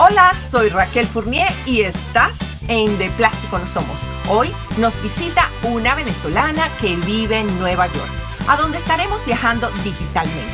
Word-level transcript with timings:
Hola, 0.00 0.32
soy 0.32 0.68
Raquel 0.68 1.08
Fournier 1.08 1.48
y 1.66 1.80
estás 1.80 2.38
en 2.68 2.96
De 2.98 3.10
Plástico 3.10 3.58
No 3.58 3.66
Somos. 3.66 4.00
Hoy 4.28 4.48
nos 4.78 5.02
visita 5.02 5.50
una 5.64 5.96
venezolana 5.96 6.68
que 6.80 6.94
vive 6.98 7.40
en 7.40 7.58
Nueva 7.58 7.88
York, 7.88 8.10
a 8.46 8.56
donde 8.56 8.78
estaremos 8.78 9.26
viajando 9.26 9.68
digitalmente. 9.82 10.52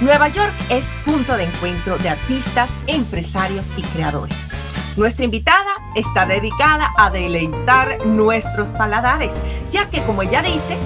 Nueva 0.00 0.28
York 0.28 0.54
es 0.70 0.96
punto 1.04 1.36
de 1.36 1.44
encuentro 1.44 1.98
de 1.98 2.08
artistas, 2.08 2.70
empresarios 2.86 3.70
y 3.76 3.82
creadores. 3.82 4.38
Nuestra 4.96 5.26
invitada 5.26 5.72
está 5.94 6.24
dedicada 6.24 6.90
a 6.96 7.10
deleitar 7.10 8.06
nuestros 8.06 8.70
paladares, 8.70 9.34
ya 9.70 9.90
que 9.90 10.02
como 10.04 10.22
ella 10.22 10.40
dice, 10.40 10.78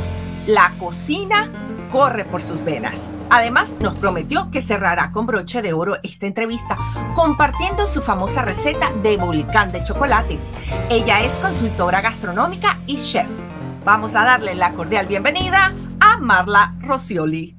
la 0.48 0.72
cocina 0.80 1.48
corre 1.90 2.24
por 2.24 2.40
sus 2.40 2.64
venas. 2.64 3.10
Además, 3.28 3.74
nos 3.80 3.94
prometió 3.94 4.50
que 4.50 4.62
cerrará 4.62 5.12
con 5.12 5.26
broche 5.26 5.62
de 5.62 5.72
oro 5.72 5.98
esta 6.02 6.26
entrevista 6.26 6.78
compartiendo 7.14 7.86
su 7.86 8.00
famosa 8.02 8.42
receta 8.42 8.90
de 9.02 9.16
volcán 9.16 9.72
de 9.72 9.84
chocolate. 9.84 10.38
Ella 10.88 11.20
es 11.20 11.32
consultora 11.34 12.00
gastronómica 12.00 12.78
y 12.86 12.96
chef. 12.96 13.28
Vamos 13.84 14.14
a 14.14 14.24
darle 14.24 14.54
la 14.54 14.72
cordial 14.72 15.06
bienvenida 15.06 15.72
a 16.00 16.16
Marla 16.18 16.74
Rosioli. 16.80 17.56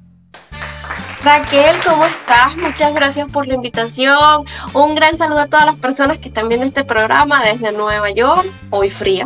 Raquel, 1.24 1.76
¿cómo 1.86 2.04
estás? 2.04 2.56
Muchas 2.56 2.92
gracias 2.94 3.30
por 3.30 3.46
la 3.46 3.54
invitación. 3.54 4.44
Un 4.72 4.94
gran 4.96 5.16
saludo 5.16 5.40
a 5.40 5.46
todas 5.46 5.66
las 5.66 5.76
personas 5.76 6.18
que 6.18 6.28
están 6.28 6.48
viendo 6.48 6.66
este 6.66 6.84
programa 6.84 7.40
desde 7.44 7.70
Nueva 7.70 8.10
York, 8.10 8.44
hoy 8.70 8.90
fría. 8.90 9.24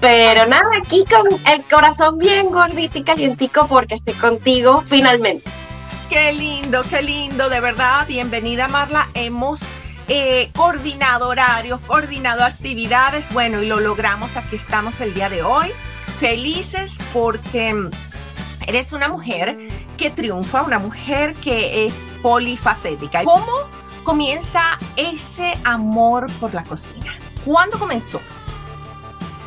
Pero 0.00 0.46
nada, 0.46 0.70
aquí 0.78 1.04
con 1.04 1.26
el 1.46 1.62
corazón 1.64 2.16
bien 2.16 2.50
gordito 2.50 2.98
y 2.98 3.04
calientico 3.04 3.66
porque 3.68 3.96
estoy 3.96 4.14
contigo 4.14 4.82
finalmente. 4.88 5.44
Qué 6.08 6.32
lindo, 6.32 6.82
qué 6.88 7.02
lindo, 7.02 7.50
de 7.50 7.60
verdad. 7.60 8.06
Bienvenida 8.08 8.66
Marla. 8.66 9.08
Hemos 9.12 9.60
eh, 10.08 10.50
coordinado 10.56 11.28
horarios, 11.28 11.80
coordinado 11.86 12.44
actividades. 12.44 13.30
Bueno, 13.34 13.62
y 13.62 13.66
lo 13.66 13.78
logramos. 13.78 14.38
Aquí 14.38 14.56
estamos 14.56 15.02
el 15.02 15.12
día 15.12 15.28
de 15.28 15.42
hoy. 15.42 15.68
Felices 16.18 16.98
porque 17.12 17.90
eres 18.66 18.94
una 18.94 19.08
mujer 19.08 19.58
que 19.98 20.10
triunfa, 20.10 20.62
una 20.62 20.78
mujer 20.78 21.34
que 21.34 21.84
es 21.84 22.06
polifacética. 22.22 23.22
¿Cómo 23.24 23.52
comienza 24.02 24.78
ese 24.96 25.52
amor 25.62 26.26
por 26.40 26.54
la 26.54 26.64
cocina? 26.64 27.14
¿Cuándo 27.44 27.78
comenzó? 27.78 28.20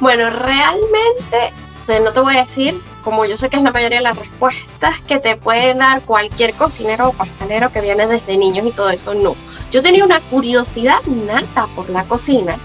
Bueno, 0.04 0.30
realmente, 0.30 1.54
eh, 1.88 2.00
no 2.04 2.12
te 2.12 2.20
voy 2.20 2.36
a 2.36 2.44
decir, 2.44 2.78
como 3.06 3.24
yo 3.24 3.38
sé 3.38 3.48
que 3.48 3.56
es 3.56 3.64
la 3.64 3.72
mayoría 3.72 4.00
de 4.00 4.04
las 4.04 4.20
respuestas 4.20 5.00
que 5.08 5.18
te 5.18 5.38
puede 5.38 5.76
dar 5.76 6.02
cualquier 6.02 6.54
cocinero 6.56 7.08
o 7.08 7.14
pastelero 7.14 7.72
que 7.72 7.80
viene 7.80 8.06
desde 8.06 8.38
niños 8.38 8.68
y 8.68 8.72
todo 8.72 8.90
eso, 8.90 9.14
no. 9.14 9.34
Yo 9.72 9.82
tenía 9.82 10.04
una 10.04 10.20
curiosidad 10.20 11.02
nata 11.06 11.68
por 11.74 11.90
la 11.90 12.04
cocina, 12.04 12.58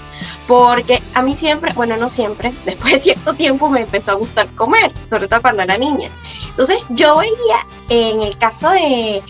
porque 0.49 1.03
a 1.15 1.21
mí 1.21 1.37
siempre, 1.37 1.73
bueno, 1.75 1.97
no 1.99 2.09
siempre, 2.09 2.53
después 2.65 2.95
de 2.95 3.01
cierto 3.01 3.35
tiempo 3.35 3.69
me 3.69 3.83
empezó 3.83 4.13
a 4.13 4.15
gustar 4.15 4.49
comer, 4.57 4.91
sobre 5.09 5.29
todo 5.29 5.43
cuando 5.43 5.63
era 5.63 5.77
niña. 5.77 6.11
Entonces 6.49 6.79
yo 6.89 7.19
veía 7.19 7.67
en 7.91 8.23
el 8.23 8.37
caso 8.39 8.71
de 8.71 9.23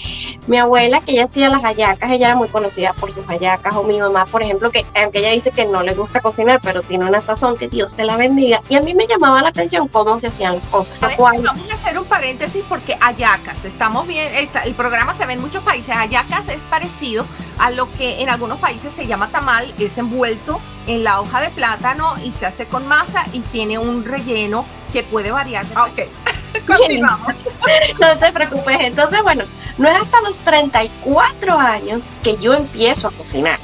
mi 0.47 0.57
abuela 0.57 1.01
que 1.01 1.13
ella 1.13 1.25
hacía 1.25 1.51
las 1.51 1.63
hallacas, 1.63 2.11
ella 2.11 2.29
era 2.29 2.37
muy 2.37 2.49
conocida 2.49 2.95
por 2.95 3.13
sus 3.13 3.27
hallacas, 3.27 3.75
o 3.75 3.83
mi 3.83 3.99
mamá, 3.99 4.25
por 4.27 4.43
ejemplo, 4.43 4.71
que 4.71 4.87
aunque 4.95 5.19
ella 5.19 5.33
dice 5.33 5.51
que 5.51 5.67
no 5.67 5.83
le 5.83 5.93
gusta 5.95 6.21
cocinar, 6.21 6.61
pero 6.63 6.83
tiene 6.83 7.05
una 7.05 7.21
sazón 7.21 7.59
que 7.59 7.69
Dios 7.69 7.93
se 7.93 8.05
la 8.05 8.17
bendiga, 8.17 8.63
y 8.69 8.77
a 8.77 8.81
mí 8.81 8.95
me 8.95 9.07
llamaba 9.07 9.43
la 9.43 9.49
atención 9.49 9.89
cómo 9.89 10.19
se 10.21 10.29
hacían 10.29 10.55
las 10.55 10.65
cosas. 10.69 10.99
vamos 11.19 11.71
a 11.71 11.75
hacer 11.75 11.99
un 11.99 12.07
paréntesis 12.07 12.65
porque 12.69 12.97
hallacas, 12.97 13.65
estamos 13.65 14.07
bien, 14.07 14.33
el 14.65 14.75
programa 14.75 15.13
se 15.15 15.27
ve 15.27 15.35
en 15.35 15.41
muchos 15.41 15.63
países, 15.65 15.95
hallacas 15.95 16.49
es 16.49 16.63
parecido 16.63 17.27
a 17.59 17.71
lo 17.71 17.91
que 17.93 18.23
en 18.23 18.29
algunos 18.29 18.59
países 18.59 18.93
se 18.93 19.07
llama 19.07 19.29
tamal, 19.29 19.73
es 19.79 19.99
envuelto 19.99 20.61
en 20.87 21.05
la 21.05 21.21
hoja 21.21 21.41
de 21.41 21.51
plátano 21.51 22.15
y 22.25 22.33
se 22.33 22.47
hace 22.47 22.67
con 22.67 22.87
masa 22.87 23.25
y 23.33 23.41
tiene 23.41 23.79
un 23.79 24.05
relleno 24.05 24.65
que 24.93 25.03
puede 25.03 25.31
variar. 25.31 25.65
Ok. 25.77 26.09
Continuamos. 26.67 27.47
no 28.01 28.19
te 28.19 28.33
preocupes. 28.33 28.81
Entonces, 28.81 29.23
bueno, 29.23 29.45
no 29.77 29.89
es 29.89 30.01
hasta 30.01 30.21
los 30.23 30.37
34 30.39 31.59
años 31.59 32.09
que 32.23 32.37
yo 32.39 32.55
empiezo 32.55 33.09
a 33.09 33.11
cocinar. 33.13 33.59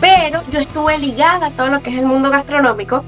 Pero 0.00 0.42
yo 0.50 0.60
estuve 0.60 0.98
ligada 0.98 1.46
a 1.46 1.50
todo 1.50 1.68
lo 1.68 1.80
que 1.80 1.90
es 1.90 1.98
el 1.98 2.06
mundo 2.06 2.30
gastronómico 2.30 3.04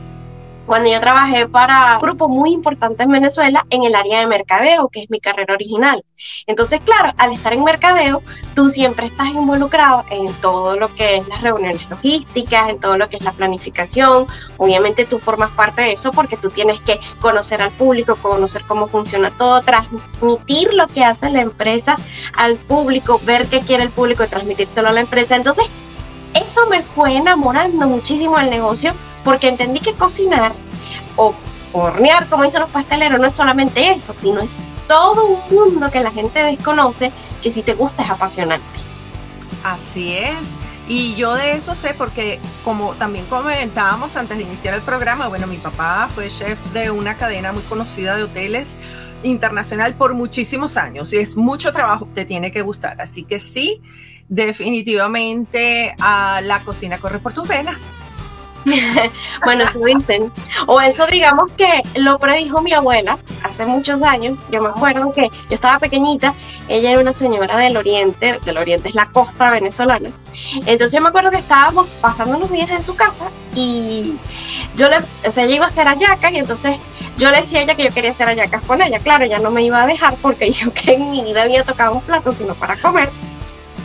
cuando 0.67 0.91
yo 0.91 1.01
trabajé 1.01 1.47
para 1.47 1.95
un 1.95 2.01
grupo 2.01 2.29
muy 2.29 2.53
importante 2.53 3.03
en 3.03 3.11
Venezuela 3.11 3.67
en 3.71 3.85
el 3.85 3.95
área 3.95 4.21
de 4.21 4.27
mercadeo, 4.27 4.89
que 4.89 5.03
es 5.03 5.11
mi 5.11 5.21
carrera 5.21 5.55
original. 5.55 6.05
Entonces, 6.47 6.81
claro, 6.85 7.13
al 7.19 7.33
estar 7.33 7.53
en 7.53 7.65
mercadeo, 7.65 8.23
tú 8.55 8.71
siempre 8.71 9.07
estás 9.07 9.29
involucrado 9.29 10.05
en 10.11 10.33
todo 10.35 10.77
lo 10.77 10.95
que 10.95 11.17
es 11.17 11.29
las 11.29 11.43
reuniones 11.43 11.89
logísticas, 11.91 12.71
en 12.71 12.81
todo 12.81 12.97
lo 12.97 13.09
que 13.09 13.17
es 13.17 13.25
la 13.25 13.33
planificación. 13.33 14.27
Obviamente 14.57 15.05
tú 15.05 15.19
formas 15.19 15.51
parte 15.51 15.83
de 15.83 15.93
eso 15.93 16.11
porque 16.13 16.37
tú 16.37 16.51
tienes 16.51 16.81
que 16.81 16.99
conocer 17.21 17.61
al 17.61 17.71
público, 17.71 18.17
conocer 18.17 18.63
cómo 18.67 18.89
funciona 18.89 19.31
todo, 19.37 19.61
transmitir 19.63 20.73
lo 20.73 20.87
que 20.87 21.05
hace 21.05 21.31
la 21.31 21.43
empresa 21.43 21.97
al 22.37 22.57
público, 22.57 23.21
ver 23.25 23.47
qué 23.49 23.61
quiere 23.61 23.83
el 23.83 23.91
público 23.91 24.25
y 24.25 24.29
transmitírselo 24.29 24.89
a 24.89 24.93
la 24.93 25.01
empresa. 25.01 25.37
Entonces, 25.37 25.67
eso 26.35 26.67
me 26.69 26.83
fue 26.83 27.17
enamorando 27.17 27.87
muchísimo 27.87 28.39
del 28.39 28.51
negocio 28.51 28.93
porque 29.25 29.49
entendí 29.49 29.81
que 29.81 29.95
cocinar 29.95 30.53
o 31.17 31.35
hornear, 31.73 32.27
como 32.29 32.45
dicen 32.45 32.61
los 32.61 32.71
pasteleros, 32.71 33.21
no 33.21 33.27
es 33.27 33.35
solamente 33.35 33.91
eso, 33.91 34.15
sino 34.17 34.41
es 34.41 34.51
todo 34.87 35.25
un 35.27 35.41
mundo 35.51 35.91
que 35.91 36.01
la 36.01 36.11
gente 36.11 36.43
desconoce 36.43 37.11
que 37.43 37.53
si 37.53 37.63
te 37.63 37.75
gusta 37.75 38.03
es 38.03 38.11
apasionante. 38.11 38.67
Así 39.65 40.13
es. 40.17 40.57
Y 40.87 41.15
yo 41.15 41.35
de 41.35 41.53
eso 41.53 41.75
sé 41.75 41.95
porque, 41.97 42.39
como 42.63 42.93
también 42.95 43.25
comentábamos 43.27 44.17
antes 44.17 44.37
de 44.37 44.43
iniciar 44.43 44.75
el 44.75 44.83
programa, 44.83 45.29
bueno, 45.29 45.47
mi 45.47 45.57
papá 45.57 46.11
fue 46.15 46.29
chef 46.29 46.59
de 46.73 46.91
una 46.91 47.17
cadena 47.17 47.53
muy 47.53 47.63
conocida 47.63 48.17
de 48.17 48.25
hoteles 48.25 48.77
internacional 49.23 49.95
por 49.95 50.13
muchísimos 50.13 50.77
años 50.77 51.11
y 51.15 51.17
es 51.17 51.39
mucho 51.39 51.73
trabajo, 51.73 52.07
te 52.15 52.27
tiene 52.27 52.53
que 52.53 52.61
gustar. 52.61 53.01
Así 53.01 53.25
que 53.25 53.41
sí, 53.41 53.81
definitivamente 54.29 55.95
a 55.99 56.43
la 56.43 56.63
cocina 56.65 56.99
corre 56.99 57.19
por 57.19 57.33
tus 57.33 57.49
venas. 57.49 57.81
bueno, 59.45 59.65
eso 59.65 59.79
dicen. 59.79 60.33
O 60.67 60.81
eso 60.81 61.07
digamos 61.07 61.53
que 61.53 61.83
lo 61.97 62.19
predijo 62.19 62.63
mi 62.63 62.73
abuela 62.73 63.19
hace 63.43 63.67
muchos 63.67 64.03
años. 64.03 64.39
Yo 64.51 64.63
me 64.63 64.69
acuerdo 64.69 65.13
que 65.13 65.29
yo 65.29 65.55
estaba 65.55 65.79
pequeñita, 65.79 66.35
ella 66.69 66.91
era 66.91 67.01
una 67.01 67.13
señora 67.13 67.57
del 67.59 67.77
oriente, 67.77 68.39
del 68.45 68.59
oriente 68.59 68.89
es 68.89 68.95
la 68.95 69.07
costa 69.07 69.51
venezolana. 69.51 70.11
Entonces 70.67 70.93
yo 70.93 71.01
me 71.01 71.09
acuerdo 71.09 71.31
que 71.31 71.39
estábamos 71.39 71.89
pasando 72.01 72.37
unos 72.37 72.51
días 72.51 72.71
en 72.71 72.83
su 72.83 72.97
casa 72.97 73.27
y 73.55 74.15
yo 74.77 74.89
le, 74.89 74.99
o 74.99 75.31
sea, 75.31 75.45
ella 75.45 75.57
iba 75.57 75.67
a 75.67 75.69
hacer 75.69 75.87
ayacas 75.87 76.33
y 76.33 76.39
entonces 76.39 76.79
yo 77.17 77.31
le 77.31 77.43
decía 77.43 77.61
a 77.61 77.63
ella 77.63 77.75
que 77.75 77.85
yo 77.85 77.91
quería 77.91 78.11
hacer 78.11 78.29
ayacas 78.29 78.63
con 78.63 78.81
ella. 78.83 78.99
Claro, 78.99 79.25
ella 79.25 79.39
no 79.39 79.51
me 79.51 79.63
iba 79.63 79.83
a 79.83 79.87
dejar 79.87 80.15
porque 80.17 80.51
yo 80.53 80.73
que 80.73 80.95
en 80.95 81.11
mi 81.11 81.23
vida 81.23 81.43
había 81.43 81.65
tocado 81.65 81.95
un 81.95 82.01
plato, 82.01 82.33
sino 82.33 82.55
para 82.55 82.77
comer. 82.77 83.11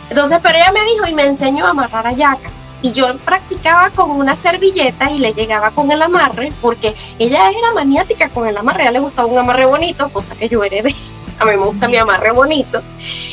Entonces, 0.08 0.40
pero 0.42 0.58
ella 0.58 0.72
me 0.72 0.84
dijo 0.84 1.06
y 1.06 1.14
me 1.14 1.24
enseñó 1.24 1.66
a 1.66 1.70
amarrar 1.70 2.06
ayacas 2.06 2.59
y 2.82 2.92
yo 2.92 3.14
practicaba 3.18 3.90
con 3.90 4.10
una 4.10 4.36
servilleta 4.36 5.10
y 5.10 5.18
le 5.18 5.32
llegaba 5.32 5.70
con 5.70 5.90
el 5.90 6.00
amarre 6.02 6.52
porque 6.60 6.94
ella 7.18 7.50
era 7.50 7.72
maniática 7.74 8.28
con 8.28 8.46
el 8.46 8.56
amarre, 8.56 8.82
a 8.82 8.84
ella 8.84 8.92
le 8.92 9.00
gustaba 9.00 9.28
un 9.28 9.38
amarre 9.38 9.66
bonito, 9.66 10.08
cosa 10.10 10.34
que 10.34 10.48
yo 10.48 10.62
heredé. 10.64 10.94
A 11.38 11.44
mí 11.44 11.52
me 11.52 11.56
gusta 11.56 11.88
mi 11.88 11.96
amarre 11.96 12.32
bonito. 12.32 12.82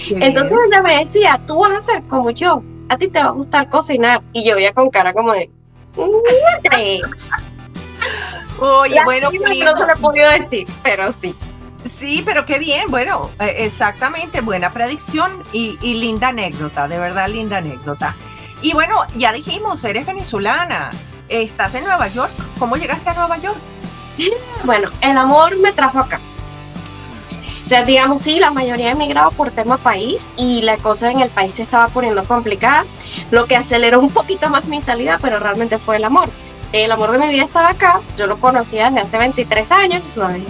Entonces 0.09 0.57
ella 0.67 0.81
me 0.81 1.03
decía, 1.03 1.41
tú 1.45 1.59
vas 1.59 1.77
a 1.77 1.81
ser 1.81 2.03
como 2.03 2.31
yo, 2.31 2.63
a 2.89 2.97
ti 2.97 3.09
te 3.09 3.19
va 3.19 3.27
a 3.27 3.31
gustar 3.31 3.69
cocinar. 3.69 4.21
Y 4.31 4.47
yo 4.47 4.55
veía 4.55 4.73
con 4.73 4.89
cara 4.89 5.13
como 5.13 5.33
de... 5.33 5.49
Oye, 8.59 9.01
bueno, 9.03 9.29
no 9.31 9.75
se 9.75 10.01
lo 10.01 10.13
he 10.15 10.39
decir, 10.39 10.67
pero 10.83 11.13
sí. 11.19 11.35
Sí, 11.85 12.23
pero 12.25 12.45
qué 12.45 12.59
bien, 12.59 12.89
bueno, 12.89 13.29
eh, 13.39 13.55
exactamente, 13.59 14.41
buena 14.41 14.71
predicción 14.71 15.43
y, 15.53 15.77
y 15.81 15.95
linda 15.95 16.29
anécdota, 16.29 16.87
de 16.87 16.97
verdad 16.97 17.29
linda 17.29 17.57
anécdota. 17.57 18.15
Y 18.61 18.73
bueno, 18.73 19.01
ya 19.15 19.33
dijimos, 19.33 19.83
eres 19.83 20.05
venezolana, 20.05 20.89
estás 21.29 21.75
en 21.75 21.83
Nueva 21.83 22.07
York. 22.07 22.31
¿Cómo 22.57 22.75
llegaste 22.75 23.09
a 23.09 23.13
Nueva 23.13 23.37
York? 23.37 23.57
Bueno, 24.63 24.89
el 25.01 25.17
amor 25.17 25.57
me 25.59 25.71
trajo 25.71 25.99
acá. 25.99 26.19
O 27.65 27.69
sea, 27.69 27.83
digamos, 27.83 28.21
sí, 28.21 28.39
la 28.39 28.49
mayoría 28.49 28.91
emigrado 28.91 29.29
por 29.31 29.51
tema 29.51 29.77
país 29.77 30.21
y 30.37 30.61
la 30.61 30.77
cosa 30.77 31.11
en 31.11 31.19
el 31.19 31.29
país 31.29 31.53
se 31.53 31.63
estaba 31.63 31.89
poniendo 31.89 32.23
complicada, 32.23 32.85
lo 33.29 33.45
que 33.45 33.57
aceleró 33.57 33.99
un 33.99 34.09
poquito 34.09 34.49
más 34.49 34.65
mi 34.65 34.81
salida, 34.81 35.19
pero 35.21 35.37
realmente 35.37 35.77
fue 35.77 35.97
el 35.97 36.05
amor. 36.05 36.29
El 36.71 36.91
amor 36.91 37.11
de 37.11 37.19
mi 37.19 37.27
vida 37.27 37.43
estaba 37.43 37.69
acá, 37.69 37.99
yo 38.17 38.25
lo 38.25 38.39
conocía 38.39 38.85
desde 38.85 39.01
hace 39.01 39.17
23 39.17 39.71
años, 39.71 40.01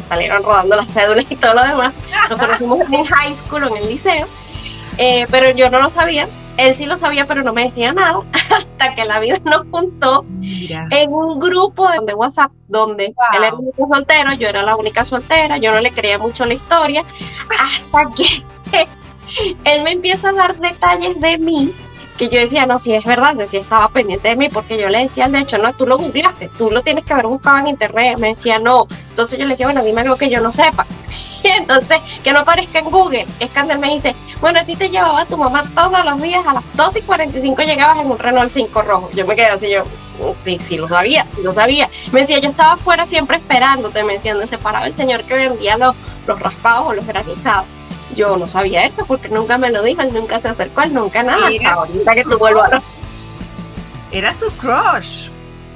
salieron 0.08 0.44
rodando 0.44 0.76
las 0.76 0.92
cédulas 0.94 1.26
y 1.30 1.36
todo 1.36 1.56
lo 1.56 1.64
demás. 1.64 1.94
Nos 2.30 2.40
conocimos 2.40 2.80
en 2.92 3.06
high 3.06 3.36
school 3.46 3.68
en 3.68 3.78
el 3.78 3.90
liceo, 3.90 4.28
eh, 4.98 5.28
pero 5.30 5.52
yo 5.52 5.70
no 5.70 5.82
lo 5.82 5.90
sabía 5.90 6.28
él 6.58 6.76
sí 6.76 6.86
lo 6.86 6.98
sabía, 6.98 7.28
pero 7.28 7.44
no 7.44 7.54
me 7.54 7.64
decía 7.64 7.94
nada, 7.94 8.22
hasta 8.34 8.96
que 8.96 9.06
la 9.06 9.20
vida 9.20 9.38
nos 9.46 9.66
juntó 9.72 10.26
en 10.42 11.14
un 11.14 11.40
grupo 11.40 11.88
de, 11.90 12.14
WhatsApp 12.14 12.52
donde 12.68 13.06
él 13.06 13.16
era 13.34 13.48
el 13.48 13.54
único 13.54 13.88
soltero, 13.88 14.34
yo 14.34 14.50
era 14.50 14.64
la 14.64 14.76
única 14.76 15.06
soltera, 15.06 15.58
yo 15.58 15.72
no 15.72 15.80
le 15.80 15.92
creía 15.92 16.18
mucho 16.18 16.46
la 16.46 16.56
historia, 16.56 17.06
hasta 17.50 18.16
que 18.16 18.44
él 19.66 19.84
me 19.84 19.92
empieza 19.92 20.30
a 20.30 20.34
dar 20.34 20.56
detalles 20.58 21.20
de 21.22 21.38
mí 21.38 21.74
que 22.18 22.30
yo 22.30 22.40
decía, 22.40 22.66
no, 22.66 22.80
si 22.80 22.94
es 22.94 23.06
verdad, 23.06 23.36
si 23.50 23.58
estaba 23.58 23.88
pendiente 23.90 24.28
de 24.30 24.36
mí, 24.36 24.50
porque 24.50 24.78
yo 24.78 24.90
le 24.90 25.00
decía, 25.00 25.28
de 25.28 25.40
hecho, 25.40 25.58
no, 25.58 25.72
tú 25.74 25.86
lo 25.86 25.98
googleaste, 25.98 26.50
tú 26.58 26.72
lo 26.72 26.82
tienes 26.82 27.06
que 27.06 27.14
haber 27.14 27.28
buscado 27.28 27.60
en 27.60 27.68
internet, 27.68 28.18
me 28.18 28.30
decía, 28.30 28.60
no, 28.60 28.88
entonces 29.10 29.38
yo 29.40 29.46
le 29.46 29.52
decía, 29.52 29.68
bueno, 29.68 29.84
dime 29.84 30.02
algo 30.02 30.18
que 30.18 30.30
yo 30.30 30.42
no 30.42 30.52
sepa, 30.52 30.86
y 31.44 31.48
entonces, 31.48 32.02
que 32.24 32.34
no 32.34 32.40
aparezca 32.40 32.80
en 32.80 32.86
Google, 32.86 33.26
es 33.40 33.50
que 33.52 33.78
me 33.78 33.94
dice, 33.94 34.16
bueno, 34.42 34.60
a 34.60 34.64
ti 34.64 34.76
te 34.76 34.90
llevaba 34.90 35.26
tu 35.26 35.38
mamá 35.38 35.64
todos 35.74 36.04
los 36.04 36.22
días, 36.22 36.46
a 36.46 36.54
las 36.54 36.76
2 36.76 36.98
y 36.98 37.02
45 37.02 37.62
llegabas 37.62 38.00
en 38.00 38.12
un 38.12 38.20
Renault 38.20 38.52
5 38.52 38.82
rojo, 38.82 39.10
yo 39.14 39.26
me 39.26 39.36
quedé 39.36 39.48
así, 39.48 39.70
yo, 39.70 39.84
sí, 40.44 40.60
sí 40.60 40.78
lo 40.78 40.88
sabía, 40.88 41.26
sí 41.36 41.44
lo 41.44 41.54
sabía, 41.54 41.90
me 42.12 42.22
decía, 42.22 42.40
yo 42.40 42.50
estaba 42.50 42.74
afuera 42.74 43.06
siempre 43.06 43.38
esperándote, 43.38 44.04
me 44.04 44.14
decía, 44.14 44.34
donde 44.34 44.48
se 44.48 44.58
paraba 44.58 44.88
el 44.88 44.96
señor 44.96 45.24
que 45.24 45.36
vendía 45.36 45.78
los, 45.78 45.96
los 46.26 46.40
raspados 46.40 46.88
o 46.88 46.94
los 46.94 47.06
granizados, 47.06 47.66
yo 48.16 48.38
no 48.38 48.48
sabía 48.48 48.86
eso 48.86 49.06
porque 49.06 49.30
nunca 49.30 49.58
me 49.58 49.72
lo 49.72 49.84
dijo, 49.84 50.02
él 50.02 50.14
nunca 50.14 50.40
se 50.40 50.50
acercó, 50.50 50.82
él 50.82 50.94
nunca 50.94 51.24
nada. 51.24 51.48
Hasta 51.48 51.74
ahorita 51.74 52.16
que 52.16 52.24
tuvo 52.24 52.48
el 52.48 52.58
Era 54.12 54.34
su 54.34 54.48
crush. 54.58 55.30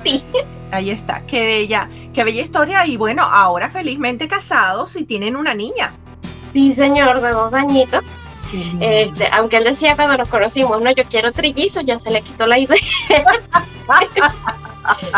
Sí. 0.04 0.24
Ahí 0.72 0.89
está, 0.89 1.25
qué 1.28 1.45
bella, 1.45 1.89
qué 2.13 2.24
bella 2.24 2.42
historia. 2.42 2.86
Y 2.86 2.98
bueno, 2.98 3.24
ahora 3.24 3.69
felizmente 3.69 4.28
casados 4.28 4.95
y 4.95 5.04
tienen 5.04 5.36
una 5.36 5.54
niña. 5.54 5.94
Sí, 6.54 6.74
señor, 6.74 7.22
de 7.22 7.30
dos 7.31 7.54
añitos. 7.54 8.04
Este, 8.80 9.30
aunque 9.31 9.57
él 9.57 9.63
decía 9.63 9.95
cuando 9.95 10.18
nos 10.18 10.28
conocimos, 10.28 10.81
no, 10.81 10.92
yo 10.92 11.04
quiero 11.06 11.31
trillizos, 11.31 11.86
ya 11.86 11.98
se 11.98 12.12
le 12.12 12.22
quitó 12.22 12.45
la 12.45 12.60
idea. 12.60 12.78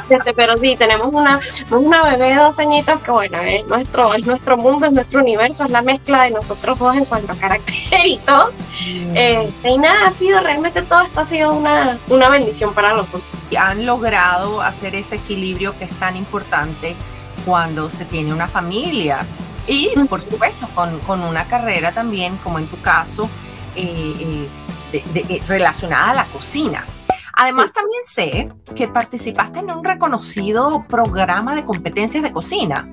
Este, 0.10 0.34
pero 0.34 0.58
sí, 0.58 0.76
tenemos 0.76 1.14
una, 1.14 1.40
una 1.72 2.04
bebé 2.04 2.30
de 2.30 2.36
dos 2.36 2.60
añitos 2.60 3.02
que 3.02 3.12
bueno, 3.12 3.38
es 3.42 3.66
nuestro, 3.68 4.14
es 4.14 4.26
nuestro 4.26 4.58
mundo, 4.58 4.88
es 4.88 4.94
nuestro 4.94 5.22
universo, 5.22 5.64
es 5.64 5.72
la 5.72 5.82
mezcla 5.82 6.24
de 6.24 6.32
nosotros 6.32 6.78
dos 6.80 6.96
en 6.96 7.06
cuanto 7.06 7.32
a 7.32 7.36
carácter 7.36 7.76
y 8.06 8.18
todo. 8.20 8.52
Este, 9.16 9.70
y 9.70 9.78
nada, 9.78 10.08
ha 10.08 10.12
sido 10.14 10.40
realmente 10.42 10.82
todo 10.82 11.02
esto 11.02 11.22
ha 11.22 11.28
sido 11.28 11.54
una, 11.54 11.98
una 12.10 12.30
bendición 12.30 12.74
para 12.74 12.94
nosotros. 12.94 13.24
Y 13.50 13.56
han 13.56 13.86
logrado 13.86 14.62
hacer 14.62 14.96
ese 14.96 15.16
equilibrio 15.16 15.78
que 15.78 15.86
es 15.86 15.94
tan 16.00 16.16
importante 16.16 16.96
cuando 17.46 17.90
se 17.90 18.06
tiene 18.06 18.34
una 18.34 18.48
familia. 18.48 19.26
Y 19.68 19.90
por 20.10 20.22
supuesto, 20.22 20.68
con, 20.76 21.00
con 21.00 21.22
una 21.22 21.46
carrera 21.46 21.92
también, 21.92 22.38
como 22.38 22.60
en 22.60 22.68
tu 22.68 22.80
caso, 22.82 23.30
eh, 23.76 24.48
eh, 24.94 25.42
relacionada 25.48 26.12
a 26.12 26.14
la 26.14 26.26
cocina. 26.26 26.86
Además, 27.44 27.74
también 27.74 28.02
sé 28.06 28.50
que 28.74 28.88
participaste 28.88 29.60
en 29.60 29.70
un 29.70 29.84
reconocido 29.84 30.86
programa 30.88 31.54
de 31.56 31.66
competencias 31.66 32.24
de 32.24 32.32
cocina. 32.32 32.90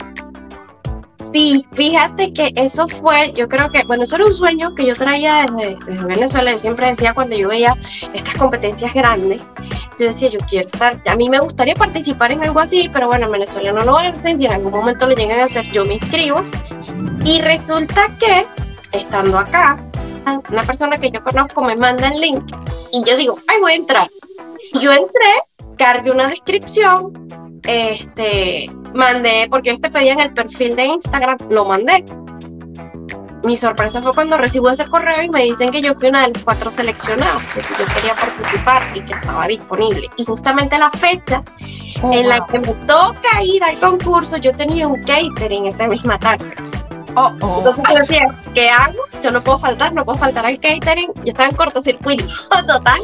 Sí, 1.33 1.65
fíjate 1.71 2.33
que 2.33 2.51
eso 2.57 2.89
fue, 2.89 3.33
yo 3.35 3.49
creo 3.49 3.71
que, 3.71 3.85
bueno, 3.85 4.03
eso 4.03 4.17
era 4.17 4.25
un 4.25 4.35
sueño 4.35 4.75
que 4.75 4.87
yo 4.87 4.97
traía 4.97 5.47
desde, 5.57 6.03
Venezuela. 6.03 6.51
Yo 6.51 6.59
siempre 6.59 6.89
decía 6.89 7.15
cuando 7.15 7.37
yo 7.37 7.47
veía 7.47 7.77
estas 8.13 8.37
competencias 8.37 8.93
grandes, 8.93 9.41
yo 9.97 10.09
decía, 10.09 10.29
yo 10.31 10.41
quiero 10.49 10.67
estar, 10.67 11.01
a 11.07 11.15
mí 11.15 11.31
me 11.31 11.39
gustaría 11.39 11.75
participar 11.75 12.33
en 12.33 12.45
algo 12.45 12.59
así, 12.59 12.91
pero 12.93 13.07
bueno, 13.07 13.27
en 13.27 13.33
Venezuela 13.33 13.71
no 13.71 13.85
lo 13.85 13.99
hacen, 13.99 14.37
si 14.37 14.47
en 14.47 14.53
algún 14.53 14.73
momento 14.73 15.07
lo 15.07 15.15
llegan 15.15 15.39
a 15.39 15.45
hacer, 15.45 15.65
yo 15.67 15.85
me 15.85 15.95
inscribo. 15.95 16.43
Y 17.25 17.41
resulta 17.41 18.09
que, 18.19 18.45
estando 18.91 19.39
acá, 19.39 19.79
una 20.51 20.63
persona 20.63 20.97
que 20.97 21.13
yo 21.13 21.23
conozco 21.23 21.63
me 21.63 21.77
manda 21.77 22.09
el 22.09 22.21
link 22.21 22.45
y 22.93 23.05
yo 23.05 23.17
digo, 23.17 23.39
ay, 23.47 23.61
voy 23.61 23.73
a 23.75 23.77
entrar. 23.77 24.11
Yo 24.75 24.93
entré, 24.93 25.33
cargué 25.77 26.11
una 26.11 26.27
descripción, 26.27 27.29
este, 27.65 28.71
mandé, 28.95 29.49
porque 29.51 29.71
ellos 29.71 29.81
te 29.81 29.91
pedían 29.91 30.21
el 30.21 30.33
perfil 30.33 30.77
de 30.77 30.85
Instagram, 30.85 31.37
lo 31.49 31.65
mandé. 31.65 32.05
Mi 33.45 33.57
sorpresa 33.57 34.03
fue 34.03 34.13
cuando 34.13 34.37
recibo 34.37 34.71
ese 34.71 34.87
correo 34.87 35.23
y 35.23 35.31
me 35.31 35.45
dicen 35.45 35.71
que 35.71 35.81
yo 35.81 35.95
fui 35.95 36.09
una 36.09 36.27
de 36.27 36.33
las 36.35 36.45
cuatro 36.45 36.71
seleccionados, 36.71 37.43
que 37.55 37.63
yo 37.63 37.87
quería 37.95 38.15
participar 38.15 38.83
y 38.95 39.01
que 39.01 39.15
estaba 39.15 39.47
disponible. 39.47 40.09
Y 40.17 40.25
justamente 40.25 40.79
la 40.79 40.91
fecha 40.91 41.43
oh, 42.03 42.13
en 42.13 42.29
la 42.29 42.47
que 42.47 42.59
me 42.59 42.75
toca 42.87 43.43
ir 43.43 43.65
al 43.65 43.79
concurso, 43.79 44.37
yo 44.37 44.55
tenía 44.55 44.87
un 44.87 45.01
catering 45.03 45.67
esa 45.67 45.89
misma 45.89 46.19
tarde. 46.19 46.51
Oh, 47.17 47.33
oh. 47.41 47.59
Entonces 47.59 47.85
yo 47.89 47.99
decía, 47.99 48.35
¿qué 48.55 48.69
hago? 48.69 48.99
Yo 49.23 49.31
no 49.31 49.43
puedo 49.43 49.59
faltar, 49.59 49.93
no 49.93 50.05
puedo 50.05 50.19
faltar 50.19 50.47
al 50.47 50.59
catering. 50.61 51.13
Yo 51.17 51.33
estaba 51.33 51.49
en 51.49 51.57
cortocircuito 51.57 52.25
total, 52.67 53.01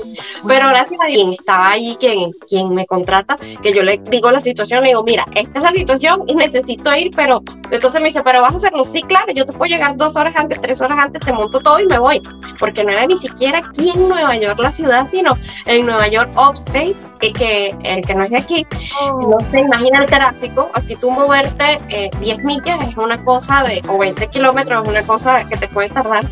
pero 0.47 0.69
gracias 0.69 1.01
a 1.03 1.07
Dios 1.07 1.37
estaba 1.39 1.71
ahí 1.71 1.97
quien, 1.99 2.31
quien 2.49 2.75
me 2.75 2.87
contrata, 2.87 3.37
que 3.63 3.73
yo 3.73 3.83
le 3.83 3.99
digo 4.11 4.31
la 4.31 4.41
situación, 4.41 4.83
le 4.83 4.91
digo, 4.91 5.03
mira, 5.05 5.27
esta 5.35 5.59
es 5.59 5.65
la 5.65 5.73
situación 5.73 6.23
y 6.27 6.35
necesito 6.35 6.95
ir, 6.97 7.11
pero 7.15 7.43
entonces 7.71 8.01
me 8.01 8.09
dice, 8.09 8.23
pero 8.23 8.41
vas 8.43 8.55
a 8.55 8.57
hacerlo, 8.59 8.85
sí, 8.85 9.03
claro, 9.03 9.33
yo 9.33 9.45
te 9.45 9.53
puedo 9.53 9.69
llegar 9.69 9.97
dos 9.97 10.17
horas 10.17 10.37
antes, 10.37 10.61
tres 10.61 10.81
horas 10.81 10.99
antes, 10.99 11.25
te 11.25 11.33
monto 11.33 11.61
todo 11.61 11.81
y 11.81 11.87
me 11.87 11.99
voy, 11.99 12.21
porque 12.59 12.85
no 12.85 12.91
era 12.91 13.07
ni 13.07 13.19
siquiera 13.19 13.59
aquí 13.59 13.91
en 13.95 14.09
Nueva 14.09 14.37
York 14.37 14.59
la 14.61 14.73
ciudad, 14.73 15.09
sino 15.11 15.37
en 15.67 15.87
Nueva 15.87 16.09
York 16.09 16.31
Upstate, 16.37 16.97
que, 17.19 17.33
que 17.33 17.75
el 17.83 18.03
que 18.03 18.15
no 18.15 18.25
es 18.25 18.31
de 18.31 18.39
aquí, 18.39 18.67
oh. 19.01 19.21
no 19.31 19.51
se 19.51 19.61
imagina 19.61 20.01
el 20.01 20.07
tráfico, 20.07 20.71
aquí 20.75 20.97
tú 20.97 21.11
moverte 21.11 21.79
10 22.21 22.39
eh, 22.39 22.43
millas 22.43 22.89
es 22.89 22.97
una 22.97 23.23
cosa 23.25 23.63
de, 23.63 23.81
o 23.97 23.99
20 23.99 24.29
kilómetros 24.29 24.83
es 24.83 24.89
una 24.89 25.03
cosa 25.03 25.49
que 25.49 25.57
te 25.57 25.69
puede 25.69 25.89
tardar 25.89 26.25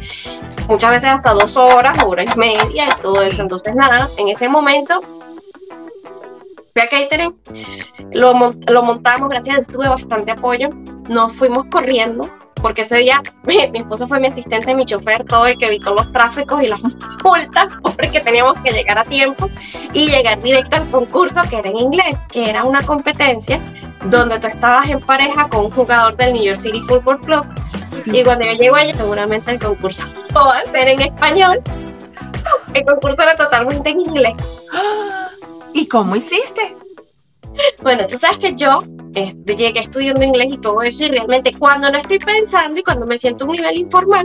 muchas 0.68 0.90
veces 0.90 1.10
hasta 1.14 1.32
dos 1.32 1.56
horas, 1.56 2.02
hora 2.04 2.24
y 2.24 2.38
media 2.38 2.86
y 2.86 3.02
todo 3.02 3.22
eso, 3.22 3.42
entonces 3.42 3.74
nada, 3.74 4.08
en 4.18 4.28
ese 4.28 4.48
momento 4.48 5.02
fui 6.72 6.82
a 6.82 6.88
catering, 6.88 7.34
lo, 8.12 8.32
lo 8.66 8.82
montamos, 8.82 9.28
gracias 9.28 9.56
a 9.56 9.60
Dios 9.60 9.68
tuve 9.68 9.88
bastante 9.88 10.32
apoyo, 10.32 10.70
nos 11.08 11.34
fuimos 11.36 11.66
corriendo, 11.66 12.28
porque 12.64 12.80
ese 12.80 12.96
día 12.96 13.20
mi, 13.42 13.58
esposo 13.58 14.08
fue 14.08 14.18
mi 14.18 14.28
asistente, 14.28 14.74
mi 14.74 14.86
chofer, 14.86 15.22
todo 15.26 15.46
el 15.46 15.58
que 15.58 15.66
evitó 15.66 15.94
los 15.94 16.10
tráficos 16.12 16.62
y 16.62 16.66
las 16.66 16.80
multas, 17.22 17.66
porque 17.82 18.20
teníamos 18.20 18.58
que 18.60 18.70
llegar 18.70 18.98
a 18.98 19.04
tiempo 19.04 19.50
y 19.92 20.06
llegar 20.06 20.42
directo 20.42 20.76
al 20.76 20.90
concurso 20.90 21.42
que 21.50 21.58
era 21.58 21.68
en 21.68 21.76
inglés, 21.76 22.16
que 22.32 22.48
era 22.48 22.64
una 22.64 22.80
competencia 22.80 23.60
donde 24.06 24.40
tú 24.40 24.46
estabas 24.46 24.88
en 24.88 24.98
pareja 25.00 25.46
con 25.50 25.66
un 25.66 25.70
jugador 25.72 26.16
del 26.16 26.32
New 26.32 26.42
York 26.42 26.58
City 26.58 26.80
Football 26.88 27.20
Club. 27.20 27.44
Y 28.06 28.22
cuando 28.24 28.46
yo 28.46 28.52
llego 28.52 28.76
allí, 28.76 28.94
seguramente 28.94 29.50
el 29.50 29.58
concurso 29.58 30.06
va 30.34 30.60
a 30.60 30.64
ser 30.64 30.88
en 30.88 31.02
español. 31.02 31.60
El 32.72 32.84
concurso 32.86 33.20
era 33.20 33.34
totalmente 33.34 33.90
en 33.90 34.00
inglés. 34.00 34.36
¿Y 35.74 35.86
cómo 35.86 36.16
hiciste? 36.16 36.74
Bueno, 37.82 38.06
tú 38.06 38.18
sabes 38.18 38.38
que 38.38 38.54
yo 38.54 38.78
eh, 39.14 39.34
llegué 39.46 39.80
estudiando 39.80 40.22
inglés 40.22 40.52
y 40.52 40.58
todo 40.58 40.82
eso 40.82 41.04
y 41.04 41.08
realmente 41.08 41.52
cuando 41.58 41.90
no 41.90 41.98
estoy 41.98 42.18
pensando 42.18 42.80
y 42.80 42.82
cuando 42.82 43.06
me 43.06 43.18
siento 43.18 43.44
a 43.44 43.48
un 43.48 43.54
nivel 43.54 43.78
informal, 43.78 44.24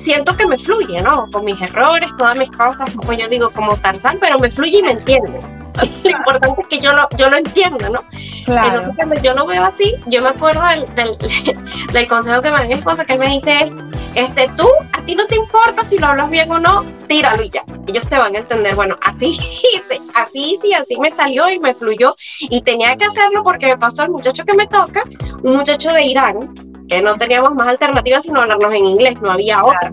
siento 0.00 0.36
que 0.36 0.46
me 0.46 0.58
fluye, 0.58 1.02
¿no? 1.02 1.28
Con 1.30 1.44
mis 1.44 1.60
errores, 1.60 2.10
todas 2.18 2.36
mis 2.36 2.50
cosas, 2.52 2.90
como 2.96 3.12
yo 3.12 3.28
digo, 3.28 3.50
como 3.50 3.76
Tarzán, 3.76 4.18
pero 4.20 4.38
me 4.38 4.50
fluye 4.50 4.78
y 4.78 4.82
me 4.82 4.92
entiende. 4.92 5.40
lo 6.04 6.10
importante 6.10 6.60
es 6.60 6.68
que 6.68 6.80
yo 6.80 6.92
lo, 6.92 7.08
yo 7.16 7.30
lo 7.30 7.36
entiendo, 7.36 7.88
¿no? 7.88 8.04
Claro. 8.44 8.68
Entonces, 8.68 8.92
cuando 8.96 9.22
yo 9.22 9.34
lo 9.34 9.46
veo 9.46 9.64
así, 9.64 9.94
yo 10.06 10.22
me 10.22 10.28
acuerdo 10.28 10.62
del, 10.66 10.84
del, 11.92 12.08
consejo 12.08 12.42
que 12.42 12.50
me 12.50 12.56
da 12.56 12.64
mi 12.64 12.74
esposa, 12.74 13.04
que 13.04 13.14
él 13.14 13.18
me 13.18 13.28
dice, 13.28 13.70
este, 14.14 14.48
tú, 14.56 14.68
a 14.92 15.00
ti 15.02 15.14
no 15.14 15.26
te 15.26 15.36
importa 15.36 15.84
si 15.84 15.98
lo 15.98 16.06
hablas 16.06 16.30
bien 16.30 16.50
o 16.50 16.58
no, 16.58 16.84
tíralo 17.06 17.42
y 17.42 17.50
ya. 17.50 17.64
Ellos 17.86 18.08
te 18.08 18.18
van 18.18 18.34
a 18.34 18.38
entender, 18.38 18.74
bueno, 18.74 18.96
así 19.02 19.28
hice, 19.74 20.00
así 20.14 20.58
sí, 20.62 20.74
así 20.74 20.98
me 20.98 21.10
salió 21.10 21.50
y 21.50 21.58
me 21.58 21.74
fluyó. 21.74 22.14
Y 22.40 22.62
tenía 22.62 22.96
que 22.96 23.06
hacerlo 23.06 23.42
porque 23.42 23.66
me 23.66 23.78
pasó 23.78 24.02
el 24.02 24.10
muchacho 24.10 24.44
que 24.44 24.54
me 24.54 24.66
toca, 24.66 25.04
un 25.42 25.56
muchacho 25.56 25.92
de 25.92 26.04
Irán, 26.04 26.52
que 26.88 27.00
no 27.00 27.16
teníamos 27.16 27.54
más 27.54 27.68
alternativas 27.68 28.24
sino 28.24 28.40
hablarnos 28.40 28.72
en 28.72 28.84
inglés, 28.84 29.14
no 29.20 29.30
había 29.30 29.64
otra. 29.64 29.92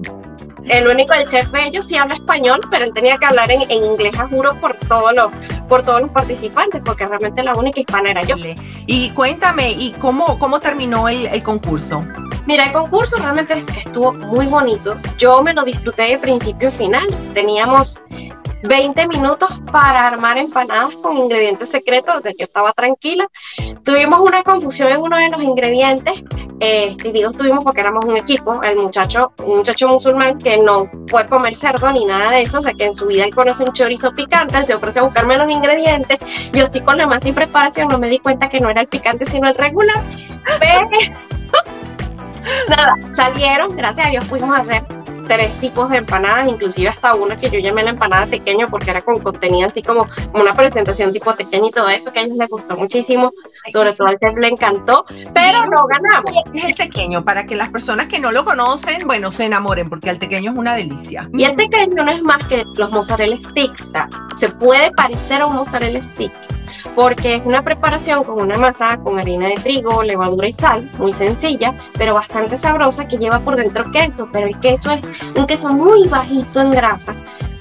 El 0.65 0.87
único, 0.87 1.13
el 1.13 1.27
chef 1.29 1.49
de 1.51 1.67
ellos 1.67 1.87
sí 1.87 1.95
habla 1.95 2.15
español, 2.15 2.59
pero 2.69 2.85
él 2.85 2.93
tenía 2.93 3.17
que 3.17 3.25
hablar 3.25 3.49
en, 3.49 3.71
inglés, 3.71 4.19
a 4.19 4.27
juro, 4.27 4.53
por 4.59 4.75
todos 4.75 5.13
los, 5.15 5.31
por 5.67 5.81
todos 5.81 6.01
los 6.01 6.11
participantes, 6.11 6.81
porque 6.83 7.07
realmente 7.07 7.41
la 7.41 7.53
única 7.53 7.79
hispana 7.79 8.11
era 8.11 8.21
yo. 8.21 8.35
Y 8.85 9.09
cuéntame, 9.11 9.71
¿y 9.71 9.91
cómo, 9.93 10.37
cómo 10.37 10.59
terminó 10.59 11.07
el, 11.07 11.25
el 11.27 11.41
concurso? 11.41 12.05
Mira, 12.49 12.63
el 12.63 12.73
concurso 12.73 13.15
realmente 13.17 13.63
estuvo 13.77 14.11
muy 14.11 14.47
bonito. 14.47 14.97
Yo 15.19 15.43
me 15.43 15.53
lo 15.53 15.63
disfruté 15.63 16.01
de 16.01 16.17
principio 16.17 16.69
a 16.69 16.71
final. 16.71 17.05
Teníamos 17.35 18.01
20 18.63 19.07
minutos 19.07 19.51
para 19.71 20.07
armar 20.07 20.39
empanadas 20.39 20.95
con 20.95 21.15
ingredientes 21.15 21.69
secretos, 21.69 22.15
o 22.15 22.21
sea, 22.23 22.31
yo 22.31 22.45
estaba 22.45 22.73
tranquila. 22.73 23.29
Tuvimos 23.83 24.21
una 24.21 24.41
confusión 24.41 24.89
en 24.89 24.99
uno 24.99 25.17
de 25.17 25.29
los 25.29 25.43
ingredientes, 25.43 26.23
eh, 26.59 26.97
y 27.03 27.11
digo 27.11 27.31
tuvimos 27.33 27.63
porque 27.63 27.81
éramos 27.81 28.03
un 28.05 28.17
equipo, 28.17 28.63
el 28.63 28.77
muchacho, 28.79 29.31
un 29.45 29.57
muchacho 29.57 29.87
musulmán 29.87 30.39
que 30.39 30.57
no 30.57 30.89
puede 31.07 31.29
comer 31.29 31.55
cerdo 31.55 31.91
ni 31.91 32.03
nada 32.03 32.31
de 32.31 32.41
eso, 32.41 32.57
o 32.57 32.61
sea, 32.63 32.73
que 32.73 32.85
en 32.85 32.95
su 32.95 33.05
vida 33.05 33.25
él 33.25 33.35
conoce 33.35 33.63
un 33.63 33.73
chorizo 33.73 34.11
picante, 34.13 34.63
se 34.63 34.73
ofrece 34.73 34.97
a 34.97 35.03
buscarme 35.03 35.37
los 35.37 35.51
ingredientes, 35.51 36.17
yo 36.51 36.65
estoy 36.65 36.81
con 36.81 36.97
la 36.97 37.05
masa 37.05 37.25
sin 37.25 37.35
preparación, 37.35 37.89
no 37.89 37.99
me 37.99 38.09
di 38.09 38.17
cuenta 38.17 38.49
que 38.49 38.59
no 38.59 38.71
era 38.71 38.81
el 38.81 38.87
picante 38.87 39.27
sino 39.27 39.47
el 39.47 39.55
regular, 39.55 40.01
pero 40.59 40.89
nada, 42.69 42.95
salieron, 43.15 43.75
gracias 43.75 44.07
a 44.07 44.09
Dios 44.09 44.23
fuimos 44.25 44.57
a 44.57 44.61
hacer 44.61 44.83
tres 45.29 45.53
tipos 45.59 45.89
de 45.91 45.97
empanadas, 45.97 46.47
inclusive 46.47 46.89
hasta 46.89 47.13
una 47.13 47.37
que 47.37 47.51
yo 47.51 47.59
llamé 47.59 47.83
la 47.83 47.91
empanada 47.91 48.25
pequeña 48.25 48.67
porque 48.67 48.89
era 48.89 49.03
con 49.03 49.19
contenido 49.19 49.67
así 49.67 49.83
como, 49.83 50.07
como 50.31 50.43
una 50.43 50.53
presentación 50.53 51.13
tipo 51.13 51.33
pequeña 51.35 51.67
y 51.67 51.71
todo 51.71 51.87
eso, 51.87 52.11
que 52.11 52.19
a 52.19 52.23
ellos 52.23 52.35
les 52.35 52.49
gustó 52.49 52.75
muchísimo, 52.75 53.31
sobre 53.71 53.93
todo 53.93 54.07
al 54.07 54.17
chef 54.17 54.35
le 54.35 54.47
encantó, 54.47 55.05
pero 55.33 55.65
no 55.67 55.85
ganamos. 55.87 56.31
Es 56.51 56.63
el 56.63 56.73
pequeño, 56.73 57.23
para 57.23 57.45
que 57.45 57.55
las 57.55 57.69
personas 57.69 58.07
que 58.07 58.19
no 58.19 58.31
lo 58.31 58.43
conocen, 58.43 59.05
bueno, 59.05 59.31
se 59.31 59.45
enamoren, 59.45 59.87
porque 59.87 60.09
el 60.09 60.17
pequeño 60.17 60.51
es 60.51 60.57
una 60.57 60.73
delicia. 60.73 61.29
Y 61.31 61.43
el 61.43 61.55
pequeño 61.55 62.03
no 62.03 62.11
es 62.11 62.23
más 62.23 62.43
que 62.47 62.63
los 62.75 62.91
mozzarella 62.91 63.37
sticks, 63.37 63.93
se 64.35 64.49
puede 64.49 64.91
parecer 64.93 65.43
a 65.43 65.45
un 65.45 65.57
mozzarella 65.57 66.01
stick, 66.01 66.31
porque 66.95 67.35
es 67.35 67.45
una 67.45 67.63
preparación 67.63 68.23
con 68.23 68.41
una 68.41 68.57
masa 68.57 68.97
con 68.97 69.19
harina 69.19 69.47
de 69.47 69.55
trigo, 69.55 70.03
levadura 70.03 70.47
y 70.47 70.53
sal, 70.53 70.89
muy 70.97 71.13
sencilla, 71.13 71.73
pero 71.97 72.13
bastante 72.13 72.57
sabrosa 72.57 73.07
que 73.07 73.17
lleva 73.17 73.39
por 73.39 73.55
dentro 73.55 73.89
queso, 73.91 74.27
pero 74.31 74.47
el 74.47 74.59
queso 74.59 74.91
es 74.91 75.01
un 75.35 75.45
queso 75.45 75.69
muy 75.69 76.07
bajito 76.07 76.61
en 76.61 76.71
grasa, 76.71 77.13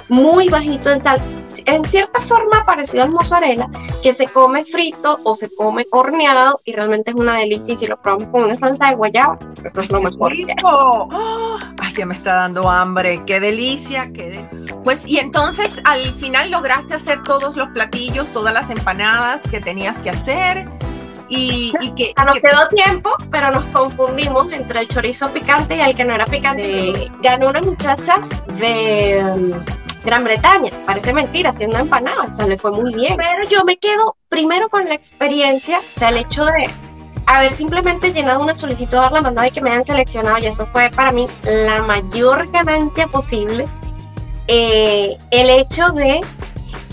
muy 0.08 0.48
bajito 0.48 0.90
en 0.90 1.02
sal, 1.02 1.20
en 1.68 1.84
cierta 1.84 2.20
forma 2.22 2.64
parecido 2.64 3.04
al 3.04 3.10
mozzarella, 3.10 3.68
que 4.02 4.14
se 4.14 4.26
come 4.26 4.64
frito 4.64 5.20
o 5.22 5.34
se 5.34 5.54
come 5.54 5.86
horneado 5.90 6.60
y 6.64 6.72
realmente 6.74 7.10
es 7.10 7.16
una 7.16 7.36
delicia 7.36 7.74
y 7.74 7.76
si 7.76 7.86
lo 7.86 8.00
probamos 8.00 8.28
con 8.28 8.44
una 8.44 8.54
salsa 8.54 8.88
de 8.88 8.94
guayaba, 8.94 9.38
pues 9.74 9.84
es 9.84 9.90
lo 9.90 10.00
mejor. 10.00 10.32
¡Oh! 10.62 11.58
Ay, 11.80 11.92
ya 11.94 12.06
me 12.06 12.14
está 12.14 12.34
dando 12.34 12.70
hambre, 12.70 13.22
qué 13.26 13.40
delicia, 13.40 14.10
qué 14.12 14.44
Pues 14.82 15.06
y 15.06 15.18
entonces 15.18 15.80
al 15.84 16.04
final 16.14 16.50
lograste 16.50 16.94
hacer 16.94 17.22
todos 17.22 17.56
los 17.56 17.68
platillos, 17.68 18.26
todas 18.32 18.54
las 18.54 18.70
empanadas 18.70 19.42
que 19.42 19.60
tenías 19.60 19.98
que 19.98 20.10
hacer. 20.10 20.68
Y, 21.30 21.74
y 21.82 21.90
que, 21.90 22.14
nos 22.24 22.38
quedó 22.38 22.66
tiempo, 22.68 23.10
pero 23.30 23.50
nos 23.50 23.64
confundimos 23.66 24.50
entre 24.50 24.80
el 24.80 24.88
chorizo 24.88 25.28
picante 25.28 25.76
y 25.76 25.80
el 25.80 25.94
que 25.94 26.02
no 26.02 26.14
era 26.14 26.24
picante. 26.24 27.10
ganó 27.22 27.50
una 27.50 27.60
muchacha 27.60 28.18
de 28.58 29.22
Gran 30.08 30.24
Bretaña. 30.24 30.70
Parece 30.86 31.12
mentira, 31.12 31.50
haciendo 31.50 31.76
empanadas, 31.76 32.28
o 32.28 32.32
sea, 32.32 32.46
le 32.46 32.56
fue 32.56 32.70
muy 32.72 32.94
bien. 32.94 33.14
Pero 33.18 33.46
yo 33.50 33.62
me 33.66 33.76
quedo 33.76 34.16
primero 34.30 34.70
con 34.70 34.88
la 34.88 34.94
experiencia, 34.94 35.80
o 35.80 35.98
sea, 35.98 36.08
el 36.08 36.16
hecho 36.16 36.46
de 36.46 36.70
haber 37.26 37.52
simplemente 37.52 38.10
llenado 38.14 38.40
una 38.40 38.54
solicitud, 38.54 38.96
la 38.96 39.20
mandado 39.20 39.46
y 39.46 39.50
que 39.50 39.60
me 39.60 39.68
hayan 39.68 39.84
seleccionado, 39.84 40.38
y 40.38 40.46
eso 40.46 40.66
fue 40.68 40.88
para 40.96 41.12
mí 41.12 41.26
la 41.44 41.82
mayor 41.82 42.50
ganancia 42.50 43.06
posible. 43.08 43.66
Eh, 44.46 45.14
el 45.30 45.50
hecho 45.50 45.88
de 45.88 46.20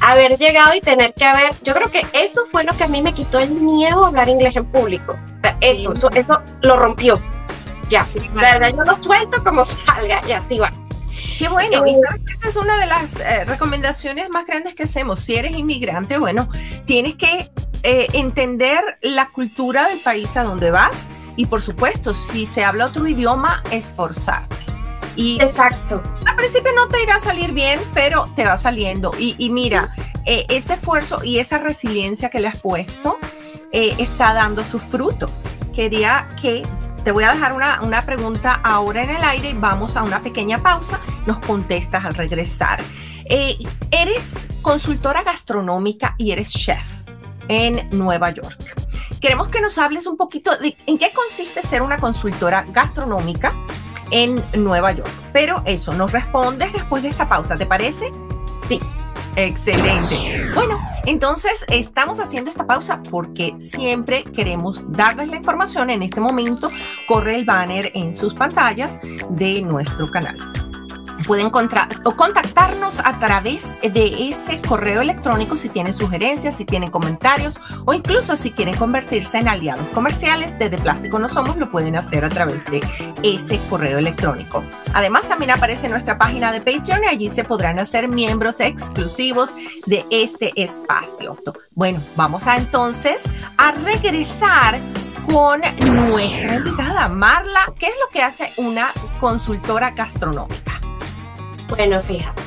haber 0.02 0.38
llegado 0.38 0.76
y 0.76 0.82
tener 0.82 1.14
que 1.14 1.24
haber, 1.24 1.54
yo 1.64 1.74
creo 1.74 1.90
que 1.90 2.06
eso 2.12 2.42
fue 2.52 2.66
lo 2.66 2.76
que 2.76 2.84
a 2.84 2.88
mí 2.88 3.02
me 3.02 3.14
quitó 3.14 3.40
el 3.40 3.52
miedo 3.52 4.04
a 4.04 4.10
hablar 4.10 4.28
inglés 4.28 4.58
en 4.58 4.66
público. 4.66 5.18
eso, 5.62 5.94
eso, 5.94 6.10
eso, 6.14 6.42
lo 6.64 6.76
rompió. 6.76 7.18
Ya, 7.88 8.06
la 8.34 8.60
verdad 8.60 8.76
yo 8.76 8.84
lo 8.84 9.02
suelto 9.02 9.42
como 9.42 9.64
salga 9.64 10.20
y 10.28 10.34
así 10.34 10.58
va. 10.58 10.70
Qué 11.38 11.50
bueno, 11.50 11.86
y 11.86 11.94
sabes 11.94 12.22
que 12.26 12.34
esta 12.34 12.48
es 12.48 12.56
una 12.56 12.78
de 12.78 12.86
las 12.88 13.16
eh, 13.18 13.46
recomendaciones 13.46 14.30
más 14.30 14.46
grandes 14.46 14.76
que 14.76 14.84
hacemos. 14.84 15.20
Si 15.20 15.36
eres 15.36 15.56
inmigrante, 15.56 16.18
bueno, 16.18 16.50
tienes 16.86 17.16
que 17.16 17.50
eh, 17.84 18.08
entender 18.14 18.82
la 19.02 19.30
cultura 19.30 19.90
del 19.90 20.02
país 20.02 20.36
a 20.38 20.44
donde 20.44 20.72
vas 20.72 21.08
y 21.36 21.46
por 21.46 21.62
supuesto, 21.62 22.14
si 22.14 22.46
se 22.46 22.64
habla 22.64 22.86
otro 22.86 23.08
idioma, 23.08 23.64
esforzarte. 23.72 24.56
Y 25.16 25.42
Exacto. 25.42 26.02
Al 26.26 26.36
principio 26.36 26.72
no 26.76 26.88
te 26.88 27.02
irá 27.04 27.16
a 27.16 27.20
salir 27.20 27.52
bien, 27.52 27.80
pero 27.94 28.26
te 28.36 28.46
va 28.46 28.58
saliendo. 28.58 29.12
Y, 29.18 29.50
mira, 29.50 29.94
eh, 30.26 30.46
ese 30.50 30.74
esfuerzo 30.74 31.24
y 31.24 31.40
esa 31.40 31.58
resiliencia 31.58 32.30
que 32.30 32.40
le 32.40 32.48
has 32.48 32.60
puesto 32.60 33.18
está 33.72 34.34
dando 34.34 34.64
sus 34.64 34.82
frutos. 34.82 35.50
Quería 35.74 36.30
que 36.42 36.64
te 37.04 37.12
voy 37.12 37.26
a 37.26 37.34
dejar 37.34 37.52
una, 37.52 37.82
una, 37.82 38.02
pregunta 38.02 38.62
ahora 38.64 39.04
en 39.04 39.10
el 39.10 39.22
aire 39.22 39.50
y 39.50 39.54
vamos 39.54 39.98
a 39.98 40.04
una 40.04 40.22
pequeña 40.22 40.60
pausa. 40.60 41.02
Nos 41.26 41.40
contestas 41.40 42.06
al 42.06 42.14
regresar. 42.14 42.80
Eh, 43.26 43.58
eres 43.92 44.34
consultora 44.62 45.24
gastronómica 45.24 46.16
y 46.18 46.32
eres 46.32 46.52
chef 46.52 46.86
en 47.48 47.90
Nueva 47.92 48.30
York. 48.30 48.60
Queremos 49.20 49.50
que 49.50 49.62
nos 49.62 49.78
hables 49.78 50.06
un 50.06 50.18
poquito 50.18 50.56
de 50.58 50.78
en 50.86 50.98
qué 50.98 51.12
consiste 51.12 51.64
ser 51.64 51.82
una 51.82 51.98
consultora 51.98 52.64
gastronómica 52.68 53.52
en 54.12 54.42
Nueva 54.56 54.92
York. 54.92 55.10
Pero 55.34 55.62
eso, 55.66 55.94
nos 55.94 56.12
respondes 56.12 56.72
después 56.72 57.02
de 57.02 57.10
esta 57.10 57.28
pausa, 57.28 57.58
¿te 57.58 57.66
parece? 57.66 58.12
Sí. 58.68 58.80
Excelente. 59.36 60.50
Bueno, 60.54 60.80
entonces 61.06 61.66
estamos 61.70 62.20
haciendo 62.20 62.50
esta 62.50 62.66
pausa 62.66 63.02
porque 63.10 63.56
siempre 63.60 64.24
queremos 64.24 64.84
darles 64.92 65.28
la 65.28 65.36
información. 65.36 65.90
En 65.90 66.04
este 66.04 66.22
momento 66.22 66.70
corre 67.08 67.36
el 67.36 67.46
banner 67.46 67.92
en 67.96 68.14
sus 68.14 68.34
pantallas 68.34 69.00
de 69.30 69.62
nuestro 69.62 70.10
canal 70.10 70.65
pueden 71.26 71.50
contactarnos 71.50 73.00
a 73.00 73.20
través 73.20 73.80
de 73.82 74.30
ese 74.30 74.62
correo 74.62 75.02
electrónico 75.02 75.58
si 75.58 75.70
tienen 75.70 75.94
sugerencias, 75.94 76.56
si 76.56 76.66
tienen 76.66 76.92
comentarios 76.92 77.60
o 77.86 77.94
incluso 77.94 78.36
si 78.36 78.52
quieren 78.52 78.76
convertirse 78.76 79.38
en 79.38 79.48
aliados 79.48 79.88
comerciales 79.94 80.58
de 80.60 80.70
De 80.70 80.78
Plástico 80.78 81.20
No 81.20 81.30
Somos, 81.30 81.58
lo 81.58 81.72
pueden 81.72 81.96
hacer 81.96 82.26
a 82.26 82.30
través 82.30 82.66
de 82.66 82.82
ese 83.24 83.60
correo 83.70 83.98
electrónico. 83.98 84.64
Además, 84.94 85.28
también 85.28 85.52
aparece 85.52 85.90
nuestra 85.90 86.18
página 86.18 86.52
de 86.52 86.62
Patreon 86.62 87.04
y 87.04 87.08
allí 87.08 87.30
se 87.30 87.44
podrán 87.44 87.80
hacer 87.80 88.08
miembros 88.08 88.60
exclusivos 88.60 89.54
de 89.86 90.06
este 90.10 90.52
espacio. 90.56 91.38
Bueno, 91.74 92.00
vamos 92.16 92.48
a 92.48 92.58
entonces 92.58 93.22
a 93.58 93.72
regresar 93.72 94.80
con 95.32 95.62
nuestra 96.10 96.56
invitada, 96.56 97.10
Marla. 97.10 97.74
¿Qué 97.80 97.88
es 97.88 97.96
lo 98.00 98.10
que 98.12 98.22
hace 98.22 98.54
una 98.58 98.94
consultora 99.20 99.92
gastronómica? 99.92 100.65
Bueno, 101.70 102.02
fíjate. 102.04 102.44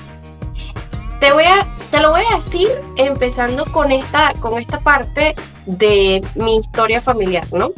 Te 1.20 1.32
voy 1.32 1.44
a, 1.44 1.66
te 1.90 2.00
lo 2.00 2.10
voy 2.10 2.22
a 2.32 2.36
decir 2.36 2.68
empezando 2.96 3.64
con 3.66 3.90
esta, 3.90 4.32
con 4.40 4.58
esta 4.58 4.78
parte 4.80 5.34
de 5.66 6.22
mi 6.36 6.56
historia 6.56 7.00
familiar, 7.00 7.44
¿no? 7.52 7.72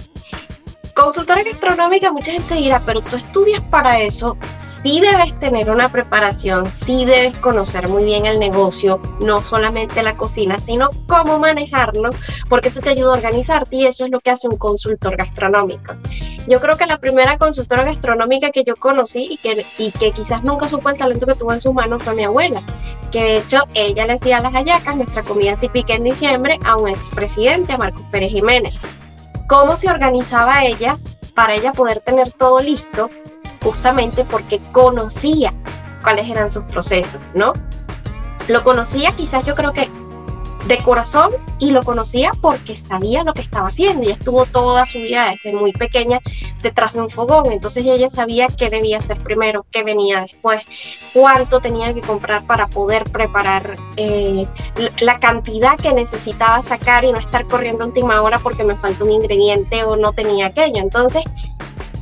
Consultora 0.95 1.43
gastronómica, 1.43 2.13
mucha 2.13 2.33
gente 2.33 2.55
dirá, 2.55 2.83
pero 2.85 3.01
tú 3.01 3.17
estudias 3.17 3.63
para 3.65 4.01
eso 4.01 4.37
sí 4.83 5.01
debes 5.01 5.39
tener 5.39 5.71
una 5.71 5.91
preparación, 5.91 6.67
sí 6.85 7.05
debes 7.05 7.37
conocer 7.39 7.89
muy 7.89 8.05
bien 8.05 8.27
el 8.27 8.39
negocio, 8.39 9.01
no 9.25 9.43
solamente 9.43 10.03
la 10.03 10.17
cocina, 10.17 10.59
sino 10.59 10.89
cómo 11.07 11.39
manejarlo, 11.39 12.11
porque 12.49 12.69
eso 12.69 12.81
te 12.81 12.91
ayuda 12.91 13.11
a 13.11 13.17
organizarte 13.17 13.77
y 13.77 13.87
eso 13.87 14.05
es 14.05 14.11
lo 14.11 14.19
que 14.21 14.31
hace 14.31 14.49
un 14.49 14.57
consultor 14.57 15.17
gastronómico. 15.17 15.95
Yo 16.49 16.61
creo 16.61 16.77
que 16.77 16.87
la 16.87 16.99
primera 16.99 17.37
consultora 17.37 17.85
gastronómica 17.85 18.51
que 18.51 18.65
yo 18.65 18.75
conocí 18.77 19.27
y 19.31 19.37
que, 19.37 19.65
y 19.79 19.93
que 19.93 20.11
quizás 20.11 20.43
nunca 20.43 20.69
supo 20.69 20.89
el 20.89 20.97
talento 20.97 21.27
que 21.27 21.35
tuvo 21.35 21.53
en 21.53 21.61
sus 21.61 21.75
manos 21.75 22.03
fue 22.03 22.15
mi 22.15 22.25
abuela, 22.25 22.63
que 23.13 23.23
de 23.23 23.37
hecho 23.37 23.65
ella 23.75 24.05
le 24.07 24.15
hacía 24.15 24.41
las 24.41 24.53
hallacas, 24.53 24.97
nuestra 24.97 25.23
comida 25.23 25.57
típica 25.57 25.95
en 25.95 26.05
diciembre, 26.05 26.59
a 26.65 26.77
un 26.77 26.89
expresidente, 26.89 27.73
a 27.73 27.79
Marcos 27.79 28.03
Pérez 28.11 28.31
Jiménez. 28.31 28.75
¿Cómo 29.47 29.77
se 29.77 29.91
organizaba 29.91 30.65
ella 30.65 30.97
para 31.35 31.55
ella 31.55 31.73
poder 31.73 32.01
tener 32.01 32.31
todo 32.33 32.61
listo 32.61 33.09
justamente 33.63 34.25
porque 34.25 34.61
conocía 34.73 35.51
cuáles 36.03 36.29
eran 36.29 36.51
sus 36.51 36.65
procesos, 36.65 37.21
¿no? 37.35 37.53
Lo 38.49 38.65
conocía 38.65 39.13
quizás 39.13 39.47
yo 39.47 39.55
creo 39.55 39.73
que 39.73 39.89
de 40.67 40.79
corazón 40.79 41.31
y 41.59 41.71
lo 41.71 41.83
conocía 41.83 42.31
porque 42.41 42.77
sabía 42.77 43.25
lo 43.25 43.33
que 43.33 43.41
estaba 43.43 43.69
haciendo 43.69 44.09
y 44.09 44.13
estuvo 44.13 44.47
toda 44.47 44.85
su 44.87 44.99
vida 44.99 45.31
desde 45.31 45.57
muy 45.57 45.73
pequeña 45.73 46.19
detrás 46.63 46.93
de 46.93 47.01
un 47.01 47.11
fogón, 47.11 47.51
entonces 47.51 47.85
ella 47.87 48.11
sabía 48.11 48.47
qué 48.47 48.69
debía 48.69 48.99
hacer 48.99 49.19
primero, 49.23 49.65
qué 49.71 49.83
venía 49.83 50.21
después, 50.21 50.63
cuánto 51.15 51.61
tenía 51.61 51.95
que 51.95 52.03
comprar 52.03 52.47
para 52.47 52.69
poder 52.69 53.05
preparar 53.05 53.73
eh, 53.97 54.47
la 55.01 55.19
cantidad 55.19 55.77
que 55.77 55.93
necesitaba 55.93 56.63
sacar 56.63 57.05
y 57.05 57.13
no 57.13 57.19
estar 57.19 57.47
corriendo 57.47 57.87
última 57.87 58.21
hora 58.23 58.39
porque 58.39 58.63
me 58.63 58.77
falta 58.77 59.05
un 59.05 59.11
ingrediente 59.11 59.83
o 59.85 59.97
no 59.97 60.13
tenía 60.13 60.47
aquello, 60.47 60.77
entonces 60.77 61.25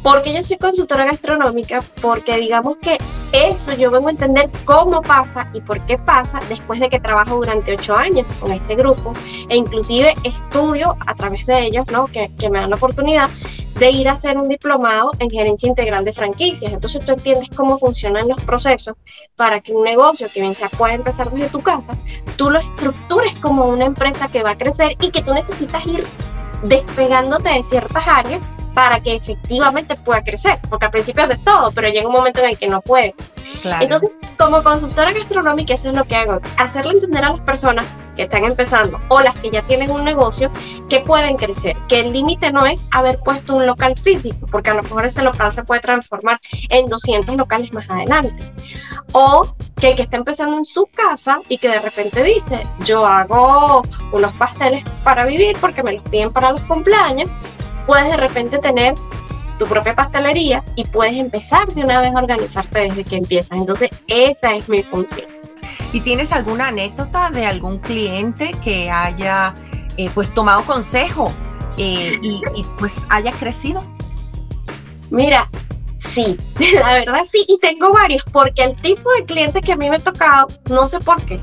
porque 0.03 0.33
yo 0.33 0.43
soy 0.43 0.57
consultora 0.59 1.05
gastronómica, 1.05 1.85
porque 2.01 2.37
digamos 2.37 2.77
que 2.79 2.99
eso 3.33 3.75
yo 3.75 3.91
vengo 3.91 4.09
a 4.09 4.13
entender 4.13 4.49
cómo 4.65 5.03
pasa 5.03 5.51
y 5.55 5.61
por 5.61 5.81
qué 5.87 5.99
pasa 5.99 6.39
después 6.49 6.81
de 6.81 6.89
que 6.89 7.01
trabajo 7.01 7.37
durante 7.37 7.73
ocho 7.73 7.95
años 7.95 8.27
con 8.41 8.53
este 8.53 8.75
grupo 8.75 9.13
e 9.49 9.57
inclusive 9.57 10.15
estudio 10.25 10.97
a 11.07 11.15
través 11.15 11.45
de 11.47 11.67
ellos, 11.67 11.87
¿no? 11.93 12.07
Que, 12.07 12.31
que 12.39 12.49
me 12.49 12.61
dan 12.61 12.71
la 12.71 12.77
oportunidad 12.77 13.29
de 13.79 13.91
ir 13.91 14.09
a 14.09 14.13
hacer 14.13 14.37
un 14.37 14.49
diplomado 14.49 15.11
en 15.19 15.31
gerencia 15.31 15.69
integral 15.69 16.05
de 16.05 16.13
franquicias. 16.13 16.73
Entonces 16.73 17.05
tú 17.05 17.13
entiendes 17.13 17.49
cómo 17.55 17.79
funcionan 17.79 18.27
los 18.29 18.41
procesos 18.43 18.97
para 19.37 19.61
que 19.61 19.73
un 19.73 19.85
negocio 19.85 20.29
que 20.33 20.41
bien 20.41 20.57
sea 20.57 20.69
pueda 20.69 20.95
empezar 20.95 21.31
desde 21.31 21.49
tu 21.49 21.61
casa, 21.61 21.93
tú 22.37 22.51
lo 22.51 22.59
estructures 22.59 23.35
como 23.37 23.69
una 23.69 23.85
empresa 23.85 24.29
que 24.29 24.43
va 24.43 24.53
a 24.53 24.59
crecer 24.59 24.97
y 25.01 25.11
que 25.11 25.23
tú 25.23 25.33
necesitas 25.33 25.85
ir 25.87 26.05
despegándote 26.65 27.51
de 27.51 27.63
ciertas 27.63 28.05
áreas 28.07 28.41
para 28.75 29.01
que 29.01 29.17
efectivamente 29.17 29.95
pueda 29.97 30.23
crecer, 30.23 30.59
porque 30.69 30.87
al 30.87 30.91
principio 30.91 31.25
haces 31.25 31.43
todo, 31.45 31.73
pero 31.73 31.89
llega 31.89 32.07
un 32.07 32.15
momento 32.15 32.41
en 32.41 32.51
el 32.51 32.59
que 32.59 32.69
no 32.69 32.81
puede. 32.81 33.15
Entonces, 33.81 34.11
como 34.39 34.63
consultora 34.63 35.13
gastronómica 35.13 35.75
eso 35.75 35.91
es 35.91 35.97
lo 35.97 36.05
que 36.05 36.15
hago, 36.15 36.41
hacerle 36.57 36.93
entender 36.93 37.25
a 37.25 37.31
las 37.31 37.41
personas 37.41 37.87
que 38.15 38.23
están 38.23 38.45
empezando 38.45 38.99
o 39.09 39.21
las 39.21 39.39
que 39.39 39.51
ya 39.51 39.63
tienen 39.63 39.91
un 39.91 40.05
negocio 40.05 40.51
que 40.89 41.01
pueden 41.01 41.37
crecer, 41.37 41.77
que 41.89 42.01
el 42.01 42.13
límite 42.13 42.53
no 42.53 42.65
es 42.67 42.87
haber 42.91 43.19
puesto 43.19 43.57
un 43.57 43.67
local 43.67 43.95
físico, 43.97 44.47
porque 44.51 44.71
a 44.71 44.75
lo 44.75 44.83
mejor 44.83 45.05
ese 45.05 45.23
local 45.23 45.53
se 45.53 45.65
puede 45.65 45.81
transformar 45.81 46.39
en 46.71 46.87
200 46.87 47.37
locales 47.37 47.73
más 47.73 47.89
adelante. 47.91 48.53
O 49.13 49.43
que 49.81 49.91
el 49.91 49.97
que 49.97 50.03
está 50.03 50.17
empezando 50.17 50.57
en 50.57 50.65
su 50.65 50.87
casa 50.87 51.41
y 51.49 51.59
que 51.59 51.69
de 51.69 51.79
repente 51.79 52.23
dice, 52.23 52.63
yo 52.85 53.07
hago 53.07 53.83
unos 54.13 54.33
pasteles 54.35 54.85
para 55.05 55.25
vivir 55.25 55.57
porque 55.61 55.83
me 55.83 55.93
los 55.93 56.03
piden 56.05 56.33
para 56.33 56.53
los 56.53 56.61
cumpleaños, 56.63 57.31
puedes 57.89 58.11
de 58.11 58.19
repente 58.19 58.59
tener 58.59 58.95
tu 59.59 59.65
propia 59.67 59.97
pastelería 59.97 60.63
y 60.77 60.85
puedes 60.85 61.15
empezar 61.15 61.67
de 61.69 61.83
una 61.83 62.01
vez 62.01 62.15
a 62.15 62.19
organizarte 62.19 62.81
desde 62.81 63.03
que 63.03 63.17
empiezas. 63.17 63.59
Entonces, 63.59 63.91
esa 64.07 64.55
es 64.55 64.69
mi 64.69 64.83
función. 64.83 65.27
¿Y 65.93 66.01
tienes 66.01 66.31
alguna 66.33 66.69
anécdota 66.69 67.31
de 67.31 67.47
algún 67.47 67.79
cliente 67.79 68.53
que 68.63 68.91
haya 68.91 69.55
eh, 69.97 70.11
pues 70.15 70.33
tomado 70.35 70.63
consejo 70.65 71.33
eh, 71.79 72.19
y, 72.23 72.43
y 72.55 72.63
pues 72.79 73.01
haya 73.09 73.33
crecido? 73.33 73.81
Mira, 75.11 75.49
sí, 76.11 76.37
la 76.75 76.99
verdad 76.99 77.23
sí, 77.25 77.43
y 77.49 77.57
tengo 77.57 77.91
varios, 77.91 78.23
porque 78.31 78.65
el 78.65 78.77
tipo 78.77 79.11
de 79.13 79.25
clientes 79.25 79.63
que 79.63 79.73
a 79.73 79.77
mí 79.77 79.89
me 79.89 79.97
ha 79.97 79.99
tocado, 79.99 80.47
no 80.69 80.87
sé 80.89 81.01
por 81.01 81.25
qué, 81.25 81.41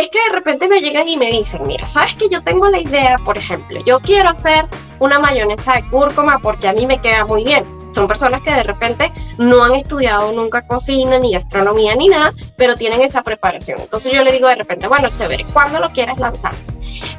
es 0.00 0.10
que 0.10 0.18
de 0.18 0.28
repente 0.30 0.68
me 0.68 0.80
llegan 0.80 1.08
y 1.08 1.16
me 1.16 1.30
dicen, 1.30 1.62
mira, 1.66 1.88
sabes 1.88 2.14
que 2.16 2.28
yo 2.28 2.42
tengo 2.42 2.66
la 2.66 2.78
idea, 2.78 3.16
por 3.24 3.38
ejemplo, 3.38 3.80
yo 3.84 3.98
quiero 4.00 4.28
hacer 4.28 4.66
una 4.98 5.18
mayonesa 5.18 5.74
de 5.74 5.88
cúrcuma 5.88 6.38
porque 6.38 6.68
a 6.68 6.74
mí 6.74 6.86
me 6.86 6.98
queda 6.98 7.24
muy 7.24 7.44
bien. 7.44 7.64
Son 7.94 8.06
personas 8.06 8.42
que 8.42 8.50
de 8.50 8.62
repente 8.62 9.10
no 9.38 9.64
han 9.64 9.74
estudiado 9.74 10.32
nunca 10.32 10.66
cocina, 10.66 11.18
ni 11.18 11.32
gastronomía, 11.32 11.94
ni 11.96 12.08
nada, 12.08 12.34
pero 12.56 12.74
tienen 12.74 13.00
esa 13.00 13.22
preparación. 13.22 13.80
Entonces 13.80 14.12
yo 14.12 14.22
le 14.22 14.32
digo 14.32 14.48
de 14.48 14.56
repente, 14.56 14.86
bueno, 14.86 15.08
chévere, 15.16 15.46
¿cuándo 15.52 15.80
lo 15.80 15.88
quieres 15.90 16.18
lanzar? 16.18 16.52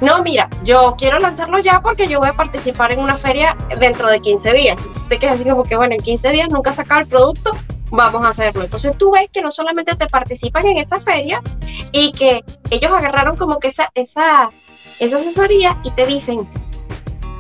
No, 0.02 0.22
mira, 0.24 0.50
yo 0.64 0.96
quiero 0.98 1.20
lanzarlo 1.20 1.60
ya 1.60 1.82
porque 1.82 2.08
yo 2.08 2.20
voy 2.20 2.30
a 2.30 2.34
participar 2.34 2.92
en 2.92 3.00
una 3.00 3.18
feria 3.18 3.56
dentro 3.80 4.10
de 4.10 4.20
15 4.20 4.54
días. 4.54 4.78
Te 5.10 5.20
quedas 5.20 5.36
así 5.36 5.50
como 5.50 5.64
que, 5.64 5.76
bueno, 5.76 5.94
en 5.94 6.02
15 6.02 6.30
días 6.30 6.50
nunca 6.52 6.72
he 6.72 6.76
sacado 6.76 7.02
el 7.02 7.08
producto, 7.08 7.52
vamos 7.92 8.24
a 8.26 8.30
hacerlo. 8.30 8.64
Entonces 8.64 8.98
tú 8.98 9.12
ves 9.12 9.32
que 9.32 9.42
no 9.42 9.52
solamente 9.52 9.96
te 9.96 10.08
participan 10.08 10.66
en 10.68 10.78
esta 10.78 11.00
feria 11.00 11.42
y 11.92 12.12
que 12.12 12.44
ellos 12.70 12.92
agarraron 12.92 13.36
como 13.38 13.60
que 13.60 13.70
esa, 13.70 13.92
esa, 13.96 14.50
esa 15.00 15.18
asesoría 15.18 15.78
y 15.84 15.92
te 15.92 16.06
dicen, 16.06 16.48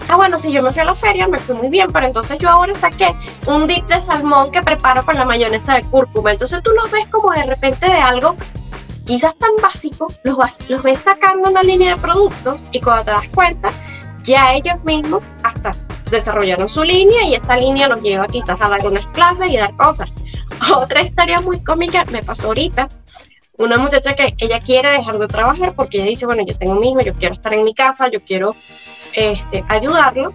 ah, 0.07 0.15
bueno, 0.15 0.37
si 0.37 0.51
yo 0.51 0.63
me 0.63 0.71
fui 0.71 0.81
a 0.81 0.85
la 0.85 0.95
feria, 0.95 1.27
me 1.27 1.37
fui 1.37 1.55
muy 1.55 1.69
bien, 1.69 1.87
pero 1.91 2.07
entonces 2.07 2.37
yo 2.39 2.49
ahora 2.49 2.73
saqué 2.75 3.09
un 3.47 3.67
dip 3.67 3.85
de 3.87 3.99
salmón 4.01 4.51
que 4.51 4.61
preparo 4.61 5.05
con 5.05 5.15
la 5.15 5.25
mayonesa 5.25 5.75
de 5.75 5.83
cúrcuma. 5.83 6.31
Entonces 6.31 6.61
tú 6.63 6.71
los 6.71 6.89
ves 6.91 7.07
como 7.09 7.31
de 7.31 7.43
repente 7.43 7.85
de 7.85 7.99
algo 7.99 8.35
quizás 9.07 9.35
tan 9.37 9.51
básico, 9.61 10.07
los, 10.23 10.37
los 10.67 10.83
ves 10.83 10.99
sacando 11.03 11.49
una 11.49 11.63
línea 11.63 11.95
de 11.95 12.01
productos 12.01 12.59
y 12.71 12.81
cuando 12.81 13.05
te 13.05 13.11
das 13.11 13.29
cuenta, 13.33 13.69
ya 14.25 14.53
ellos 14.53 14.83
mismos 14.83 15.23
hasta 15.43 15.71
desarrollaron 16.11 16.69
su 16.69 16.83
línea 16.83 17.23
y 17.23 17.35
esta 17.35 17.55
línea 17.55 17.87
los 17.87 18.01
lleva 18.01 18.27
quizás 18.27 18.59
a 18.61 18.69
dar 18.69 18.85
unas 18.85 19.05
clases 19.07 19.51
y 19.51 19.57
dar 19.57 19.75
cosas. 19.77 20.11
Otra 20.75 21.01
historia 21.01 21.39
muy 21.41 21.63
cómica 21.63 22.03
me 22.11 22.21
pasó 22.21 22.47
ahorita. 22.47 22.89
Una 23.57 23.77
muchacha 23.77 24.13
que 24.13 24.35
ella 24.37 24.59
quiere 24.59 24.89
dejar 24.89 25.17
de 25.17 25.27
trabajar 25.27 25.73
porque 25.73 25.97
ella 25.97 26.07
dice, 26.07 26.25
bueno, 26.25 26.43
yo 26.45 26.55
tengo 26.57 26.75
mi 26.75 26.91
hijo, 26.91 27.01
yo 27.01 27.13
quiero 27.15 27.33
estar 27.33 27.53
en 27.53 27.63
mi 27.63 27.73
casa, 27.73 28.07
yo 28.09 28.21
quiero 28.23 28.55
este, 29.13 29.63
ayudarlo. 29.69 30.33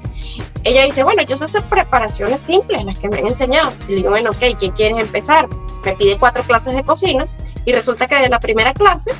Ella 0.64 0.84
dice, 0.84 1.04
bueno, 1.04 1.22
yo 1.22 1.36
sé 1.36 1.44
hacer 1.44 1.62
preparaciones 1.64 2.40
simples, 2.40 2.84
las 2.84 2.98
que 2.98 3.08
me 3.08 3.18
han 3.18 3.26
enseñado. 3.26 3.72
Y 3.86 3.90
le 3.90 3.96
digo, 3.98 4.10
bueno, 4.10 4.30
ok, 4.30 4.58
¿qué 4.58 4.72
quieres 4.74 4.98
empezar? 4.98 5.48
Me 5.84 5.94
pide 5.94 6.18
cuatro 6.18 6.42
clases 6.42 6.74
de 6.74 6.82
cocina 6.82 7.24
y 7.64 7.72
resulta 7.72 8.06
que 8.06 8.16
de 8.16 8.28
la 8.28 8.40
primera 8.40 8.72
clase 8.72 9.12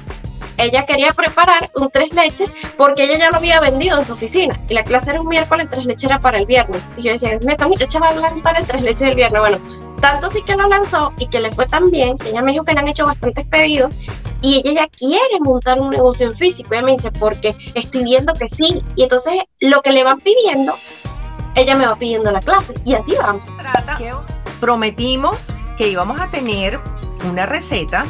ella 0.59 0.85
quería 0.87 1.13
preparar 1.13 1.71
un 1.75 1.91
tres 1.91 2.13
leches 2.13 2.51
porque 2.77 3.05
ella 3.05 3.19
ya 3.19 3.31
lo 3.31 3.37
había 3.37 3.61
vendido 3.61 3.99
en 3.99 4.05
su 4.05 4.13
oficina 4.13 4.59
y 4.69 4.75
la 4.75 4.85
clase 4.85 5.11
era 5.11 5.21
un 5.21 5.29
miércoles, 5.29 5.67
tres 5.71 5.85
leches 5.85 6.05
era 6.05 6.21
para 6.21 6.39
el 6.39 6.47
viernes. 6.47 6.81
Y 6.97 7.03
yo 7.03 7.13
decía, 7.13 7.39
esta 7.41 7.69
muchacha 7.69 7.99
va 7.99 8.09
a 8.09 8.15
lanzar 8.15 8.57
el 8.57 8.67
tres 8.67 8.83
leches 8.83 9.01
del 9.01 9.15
viernes. 9.15 9.41
Bueno, 9.41 9.59
tanto 10.01 10.31
sí 10.31 10.43
que 10.43 10.57
lo 10.57 10.67
lanzó 10.67 11.13
y 11.19 11.27
que 11.29 11.41
le 11.41 11.51
fue 11.53 11.67
tan 11.67 11.91
bien 11.91 12.19
que 12.19 12.31
ella 12.31 12.43
me 12.43 12.53
dijo 12.53 12.65
que 12.65 12.75
le 12.75 12.81
han 12.81 12.89
hecho 12.89 13.07
bastantes 13.07 13.47
pedidos 13.47 13.97
y 14.41 14.57
ella 14.59 14.83
ya 14.83 14.89
quiere 14.89 15.41
montar 15.41 15.81
un 15.81 15.91
negocio 15.91 16.27
en 16.27 16.37
físico. 16.37 16.75
Ella 16.75 16.83
me 16.85 16.93
dice, 16.93 17.11
porque 17.13 17.55
estoy 17.75 18.05
viendo 18.05 18.33
que 18.33 18.49
sí. 18.49 18.83
Y 18.97 19.05
entonces 19.05 19.35
lo 19.61 19.81
que 19.83 19.93
le 19.93 20.05
van 20.05 20.19
pidiendo, 20.21 20.77
ella 21.55 21.77
me 21.77 21.87
va 21.87 21.97
pidiendo 21.97 22.31
la 22.31 22.41
clase 22.41 22.75
y 22.85 22.95
así 22.95 23.15
vamos. 23.19 23.49
Prometimos 24.61 25.49
que 25.77 25.89
íbamos 25.89 26.21
a 26.21 26.29
tener 26.29 26.79
una 27.29 27.47
receta 27.47 28.05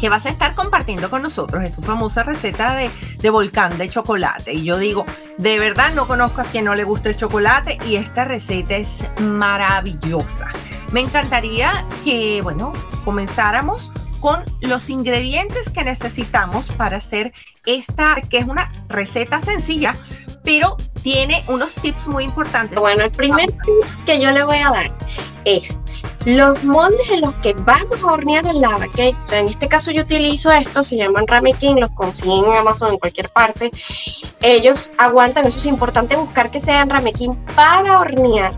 que 0.00 0.08
vas 0.08 0.26
a 0.26 0.28
estar 0.28 0.54
compartiendo 0.54 1.10
con 1.10 1.22
nosotros. 1.22 1.64
Es 1.64 1.74
tu 1.74 1.82
famosa 1.82 2.22
receta 2.22 2.74
de, 2.74 2.90
de, 3.18 3.30
volcán 3.30 3.76
de 3.78 3.88
chocolate. 3.88 4.54
Y 4.54 4.64
yo 4.64 4.78
digo, 4.78 5.04
de 5.38 5.58
verdad 5.58 5.92
no 5.94 6.06
conozco 6.06 6.40
a 6.40 6.44
quien 6.44 6.64
no 6.64 6.74
le 6.74 6.84
guste 6.84 7.10
el 7.10 7.16
chocolate 7.16 7.78
y 7.86 7.96
esta 7.96 8.24
receta 8.24 8.76
es 8.76 9.04
maravillosa. 9.20 10.50
Me 10.92 11.00
encantaría 11.00 11.84
que, 12.04 12.40
bueno, 12.42 12.72
comenzáramos 13.04 13.92
con 14.20 14.42
los 14.60 14.90
ingredientes 14.90 15.70
que 15.70 15.84
necesitamos 15.84 16.72
para 16.72 16.96
hacer 16.96 17.32
esta, 17.64 18.16
que 18.30 18.38
es 18.38 18.46
una 18.46 18.70
receta 18.88 19.40
sencilla, 19.40 19.94
pero 20.42 20.76
tiene 21.02 21.44
unos 21.48 21.74
tips 21.74 22.08
muy 22.08 22.24
importantes. 22.24 22.78
Bueno, 22.78 23.04
el 23.04 23.10
primer 23.10 23.50
tip 23.50 24.04
que 24.04 24.20
yo 24.20 24.30
le 24.30 24.44
voy 24.44 24.58
a 24.58 24.70
dar 24.70 24.90
es 25.44 25.76
los 26.26 26.64
moldes 26.64 27.08
en 27.10 27.20
los 27.20 27.34
que 27.36 27.54
vamos 27.60 28.02
a 28.02 28.06
hornear 28.06 28.44
el 28.46 28.58
lava 28.58 28.88
cake, 28.88 29.16
o 29.22 29.26
sea, 29.26 29.38
en 29.38 29.46
este 29.46 29.68
caso 29.68 29.92
yo 29.92 30.02
utilizo 30.02 30.50
estos, 30.50 30.88
se 30.88 30.96
llaman 30.96 31.24
ramekin, 31.26 31.78
los 31.78 31.92
consiguen 31.92 32.44
en 32.44 32.58
Amazon 32.58 32.90
en 32.90 32.98
cualquier 32.98 33.28
parte. 33.28 33.70
Ellos 34.42 34.90
aguantan, 34.98 35.46
eso 35.46 35.58
es 35.58 35.66
importante 35.66 36.16
buscar 36.16 36.50
que 36.50 36.60
sean 36.60 36.90
ramekin 36.90 37.30
para 37.54 38.00
hornear. 38.00 38.52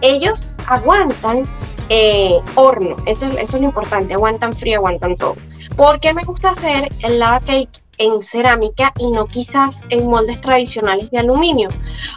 Ellos 0.00 0.48
aguantan 0.66 1.44
eh, 1.88 2.38
horno, 2.54 2.96
eso, 3.06 3.26
eso 3.26 3.56
es 3.56 3.62
lo 3.62 3.68
importante, 3.68 4.14
aguantan 4.14 4.52
frío, 4.52 4.78
aguantan 4.78 5.16
todo. 5.16 5.36
¿Por 5.76 6.00
qué 6.00 6.14
me 6.14 6.22
gusta 6.24 6.50
hacer 6.50 6.88
el 7.02 7.18
lava 7.18 7.40
cake 7.40 7.70
en 7.98 8.22
cerámica 8.22 8.92
y 8.98 9.10
no 9.10 9.26
quizás 9.26 9.80
en 9.90 10.08
moldes 10.08 10.40
tradicionales 10.40 11.10
de 11.10 11.18
aluminio? 11.18 11.68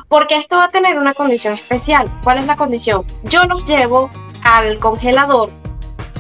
Porque 0.08 0.38
esto 0.38 0.58
va 0.58 0.66
a 0.66 0.72
tener 0.72 0.98
una 0.98 1.14
condición 1.14 1.54
especial. 1.54 2.06
¿Cuál 2.24 2.40
es 2.40 2.46
la 2.46 2.56
condición? 2.56 3.06
Yo 3.24 3.44
los 3.44 3.66
llevo 3.66 4.10
al 4.44 4.78
congelador 4.78 5.50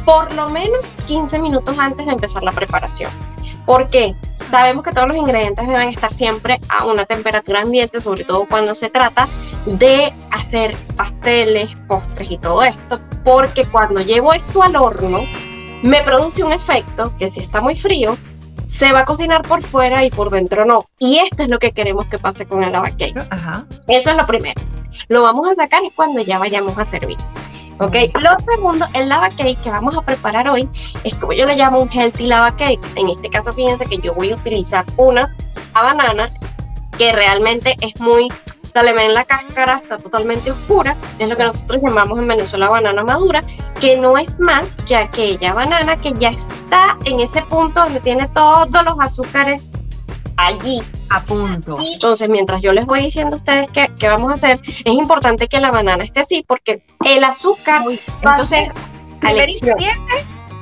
por 0.07 0.31
lo 0.33 0.47
menos 0.47 0.79
15 1.05 1.37
minutos 1.39 1.77
antes 1.77 2.05
de 2.05 2.13
empezar 2.13 2.41
la 2.41 2.53
preparación. 2.53 3.11
¿Por 3.65 3.89
qué? 3.89 4.15
Sabemos 4.49 4.85
que 4.85 4.91
todos 4.91 5.09
los 5.09 5.17
ingredientes 5.17 5.67
deben 5.67 5.89
estar 5.89 6.13
siempre 6.13 6.61
a 6.69 6.85
una 6.85 7.05
temperatura 7.05 7.61
ambiente, 7.61 7.99
sobre 7.99 8.23
todo 8.23 8.47
cuando 8.47 8.73
se 8.73 8.89
trata 8.89 9.27
de 9.67 10.13
hacer 10.31 10.75
pasteles, 10.95 11.69
postres 11.87 12.31
y 12.31 12.37
todo 12.37 12.63
esto, 12.63 12.99
porque 13.23 13.65
cuando 13.65 14.01
llevo 14.01 14.33
esto 14.33 14.63
al 14.63 14.75
horno, 14.75 15.19
me 15.83 16.01
produce 16.03 16.43
un 16.43 16.53
efecto 16.53 17.13
que 17.17 17.29
si 17.29 17.41
está 17.41 17.61
muy 17.61 17.75
frío, 17.75 18.17
se 18.73 18.91
va 18.91 18.99
a 18.99 19.05
cocinar 19.05 19.41
por 19.41 19.63
fuera 19.63 20.05
y 20.05 20.09
por 20.09 20.29
dentro 20.29 20.65
no. 20.65 20.79
Y 20.99 21.19
esto 21.19 21.43
es 21.43 21.51
lo 21.51 21.59
que 21.59 21.71
queremos 21.71 22.07
que 22.07 22.17
pase 22.17 22.45
con 22.45 22.63
el 22.63 22.71
lava 22.71 22.89
cake. 22.97 23.17
Eso 23.87 24.09
es 24.11 24.15
lo 24.15 24.25
primero. 24.25 24.61
Lo 25.07 25.23
vamos 25.23 25.49
a 25.49 25.55
sacar 25.55 25.83
y 25.83 25.91
cuando 25.91 26.21
ya 26.21 26.37
vayamos 26.39 26.77
a 26.77 26.85
servir. 26.85 27.17
Ok, 27.79 27.95
lo 28.19 28.31
segundo, 28.55 28.87
el 28.93 29.09
lava 29.09 29.29
cake 29.29 29.57
que 29.61 29.69
vamos 29.69 29.97
a 29.97 30.01
preparar 30.01 30.49
hoy 30.49 30.67
es 31.03 31.13
como 31.15 31.33
yo 31.33 31.45
le 31.45 31.55
llamo 31.55 31.79
un 31.79 31.89
healthy 31.89 32.25
lava 32.25 32.55
cake. 32.55 32.79
En 32.95 33.09
este 33.09 33.29
caso, 33.29 33.51
fíjense 33.51 33.85
que 33.85 33.97
yo 33.97 34.13
voy 34.13 34.31
a 34.31 34.35
utilizar 34.35 34.85
una 34.97 35.35
banana 35.73 36.23
que 36.97 37.11
realmente 37.11 37.75
es 37.81 37.99
muy 37.99 38.27
le 38.75 38.93
ven 38.93 39.13
la 39.13 39.25
cáscara, 39.25 39.79
está 39.81 39.97
totalmente 39.97 40.51
oscura, 40.51 40.95
es 41.19 41.27
lo 41.27 41.35
que 41.35 41.43
nosotros 41.43 41.81
llamamos 41.81 42.19
en 42.19 42.27
Venezuela 42.27 42.69
banana 42.69 43.03
madura, 43.03 43.41
que 43.79 43.97
no 43.97 44.17
es 44.17 44.39
más 44.39 44.67
que 44.87 44.95
aquella 44.95 45.53
banana 45.53 45.97
que 45.97 46.13
ya 46.13 46.29
está 46.29 46.97
en 47.05 47.19
ese 47.19 47.41
punto 47.43 47.83
donde 47.83 47.99
tiene 47.99 48.27
todos 48.29 48.83
los 48.83 48.99
azúcares 48.99 49.71
allí 50.37 50.81
a 51.09 51.19
punto. 51.21 51.77
Entonces, 51.81 52.29
mientras 52.29 52.61
yo 52.61 52.71
les 52.71 52.85
voy 52.85 53.01
diciendo 53.01 53.35
a 53.35 53.37
ustedes 53.37 53.69
qué, 53.71 54.07
vamos 54.07 54.31
a 54.31 54.35
hacer, 54.35 54.59
es 54.63 54.93
importante 54.93 55.47
que 55.47 55.59
la 55.59 55.71
banana 55.71 56.03
esté 56.03 56.21
así 56.21 56.45
porque 56.47 56.83
el 57.05 57.23
azúcar. 57.23 57.83
entonces, 58.21 58.69
el 59.27 59.39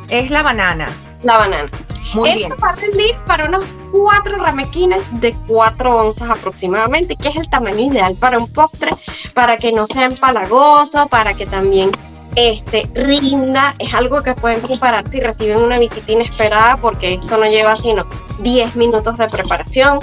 es 0.09 0.29
la 0.29 0.43
banana. 0.43 0.87
La 1.23 1.37
banana. 1.37 1.69
Muy 2.13 2.29
Esto 2.29 2.39
bien. 2.39 2.53
va 2.63 2.69
a 2.69 2.75
rendir 2.75 3.15
para 3.25 3.47
unos 3.47 3.63
cuatro 3.91 4.37
ramequines 4.37 5.01
de 5.19 5.35
4 5.47 5.97
onzas 5.97 6.29
aproximadamente, 6.29 7.15
que 7.15 7.29
es 7.29 7.35
el 7.35 7.49
tamaño 7.49 7.91
ideal 7.91 8.15
para 8.19 8.37
un 8.37 8.47
postre, 8.51 8.91
para 9.33 9.57
que 9.57 9.71
no 9.71 9.87
sea 9.87 10.05
empalagoso, 10.05 11.07
para 11.07 11.33
que 11.33 11.45
también 11.45 11.91
este, 12.35 12.83
rinda. 12.93 13.75
Es 13.79 13.93
algo 13.93 14.21
que 14.21 14.33
pueden 14.35 14.61
preparar 14.61 15.07
si 15.07 15.19
reciben 15.19 15.59
una 15.59 15.79
visita 15.79 16.11
inesperada, 16.11 16.77
porque 16.77 17.15
esto 17.15 17.37
no 17.37 17.45
lleva 17.45 17.75
sino 17.75 18.05
10 18.39 18.75
minutos 18.75 19.17
de 19.17 19.27
preparación. 19.27 19.99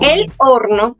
El 0.00 0.30
horno 0.38 0.96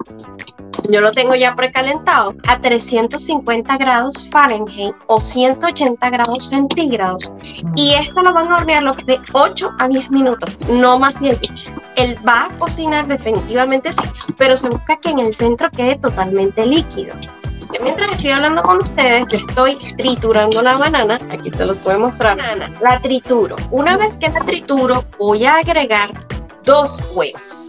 yo 0.90 1.00
lo 1.00 1.12
tengo 1.12 1.34
ya 1.34 1.54
precalentado 1.56 2.34
a 2.46 2.58
350 2.58 3.76
grados 3.76 4.28
Fahrenheit 4.30 4.94
o 5.06 5.20
180 5.20 6.10
grados 6.10 6.48
centígrados. 6.48 7.32
Y 7.74 7.94
esto 7.94 8.20
lo 8.22 8.32
van 8.32 8.52
a 8.52 8.56
hornear 8.56 8.94
de 9.04 9.20
8 9.32 9.70
a 9.78 9.88
10 9.88 10.10
minutos, 10.10 10.58
no 10.70 10.98
más 10.98 11.18
de 11.20 11.30
allí. 11.30 11.50
Él 11.96 12.16
va 12.26 12.44
a 12.44 12.58
cocinar 12.58 13.06
definitivamente 13.06 13.92
sí, 13.92 14.32
pero 14.36 14.56
se 14.56 14.68
busca 14.68 14.98
que 15.00 15.10
en 15.10 15.20
el 15.20 15.34
centro 15.34 15.70
quede 15.70 15.96
totalmente 15.96 16.64
líquido. 16.66 17.14
Mientras 17.82 18.14
estoy 18.14 18.30
hablando 18.30 18.62
con 18.62 18.76
ustedes, 18.78 19.26
yo 19.28 19.38
estoy 19.38 19.76
triturando 19.96 20.62
la 20.62 20.76
banana. 20.76 21.18
Aquí 21.30 21.50
se 21.50 21.66
los 21.66 21.82
voy 21.82 21.94
a 21.94 21.98
mostrar. 21.98 22.38
La 22.80 23.00
trituro. 23.00 23.56
Una 23.70 23.96
vez 23.96 24.16
que 24.18 24.28
la 24.28 24.40
trituro, 24.40 25.04
voy 25.18 25.44
a 25.44 25.56
agregar 25.56 26.10
dos 26.64 26.96
huevos. 27.14 27.65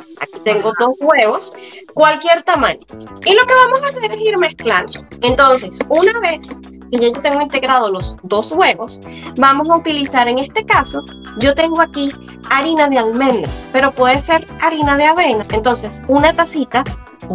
Tengo 0.48 0.72
dos 0.80 0.96
huevos, 1.02 1.52
cualquier 1.94 2.42
tamaño. 2.44 2.80
Y 3.26 3.34
lo 3.34 3.46
que 3.46 3.54
vamos 3.54 3.82
a 3.84 3.90
hacer 3.90 4.10
es 4.10 4.18
ir 4.20 4.38
mezclando. 4.38 5.06
Entonces, 5.22 5.78
una 5.90 6.18
vez 6.22 6.48
que 6.90 7.00
ya 7.00 7.08
yo 7.08 7.22
tengo 7.22 7.42
integrado 7.42 7.92
los 7.92 8.16
dos 8.24 8.54
huevos, 8.54 9.02
vamos 9.36 9.70
a 9.70 9.76
utilizar 9.76 10.30
en 10.30 10.40
este 10.40 10.66
caso, 10.66 11.04
yo 11.40 11.54
tengo 11.54 11.82
aquí 11.82 12.10
harina 12.50 12.88
de 12.88 12.98
almendras, 12.98 13.68
pero 13.74 13.92
puede 13.92 14.22
ser 14.22 14.48
harina 14.62 14.96
de 14.96 15.04
avena. 15.04 15.46
Entonces, 15.52 16.02
una 16.08 16.32
tacita, 16.32 16.86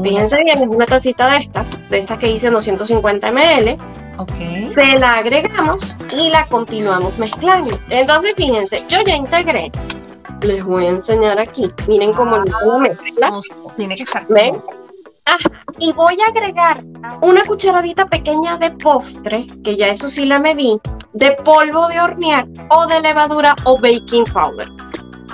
fíjense 0.02 0.36
bien, 0.42 0.62
es 0.62 0.74
una 0.74 0.86
tacita 0.86 1.28
de 1.32 1.36
estas, 1.36 1.90
de 1.90 1.98
estas 1.98 2.16
que 2.16 2.28
dicen 2.28 2.54
250 2.54 3.30
ml. 3.30 3.76
Okay. 4.16 4.72
Se 4.72 5.00
la 5.00 5.16
agregamos 5.16 5.98
y 6.10 6.30
la 6.30 6.46
continuamos 6.46 7.18
mezclando. 7.18 7.78
Entonces, 7.90 8.32
fíjense, 8.38 8.82
yo 8.88 9.02
ya 9.02 9.16
integré 9.16 9.70
les 10.44 10.64
voy 10.64 10.86
a 10.86 10.90
enseñar 10.90 11.38
aquí. 11.38 11.70
Miren 11.88 12.12
cómo 12.12 12.36
ah, 12.36 12.44
lo 12.64 12.78
mezcla. 12.78 13.40
Tiene 13.76 13.96
que 13.96 14.02
estar. 14.02 14.26
¿Ven? 14.28 14.62
Ah, 15.26 15.38
y 15.78 15.92
voy 15.92 16.18
a 16.20 16.30
agregar 16.30 16.78
una 17.20 17.42
cucharadita 17.42 18.06
pequeña 18.06 18.56
de 18.58 18.72
postre, 18.72 19.46
que 19.62 19.76
ya 19.76 19.88
eso 19.88 20.08
sí 20.08 20.24
la 20.24 20.40
medí, 20.40 20.80
de 21.12 21.32
polvo 21.44 21.86
de 21.88 22.00
hornear 22.00 22.46
o 22.70 22.86
de 22.86 23.00
levadura 23.00 23.54
o 23.64 23.78
baking 23.78 24.24
powder. 24.32 24.68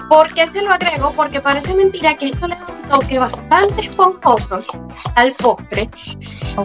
¿Por 0.09 0.33
qué 0.33 0.49
se 0.51 0.63
lo 0.63 0.73
agrego? 0.73 1.13
Porque 1.15 1.41
parece 1.41 1.75
mentira 1.75 2.17
que 2.17 2.27
esto 2.27 2.47
le 2.47 2.57
da 2.57 2.67
un 2.67 2.89
toque 2.89 3.19
bastante 3.19 3.87
esponjoso 3.87 4.61
al 5.17 5.33
postre. 5.35 5.91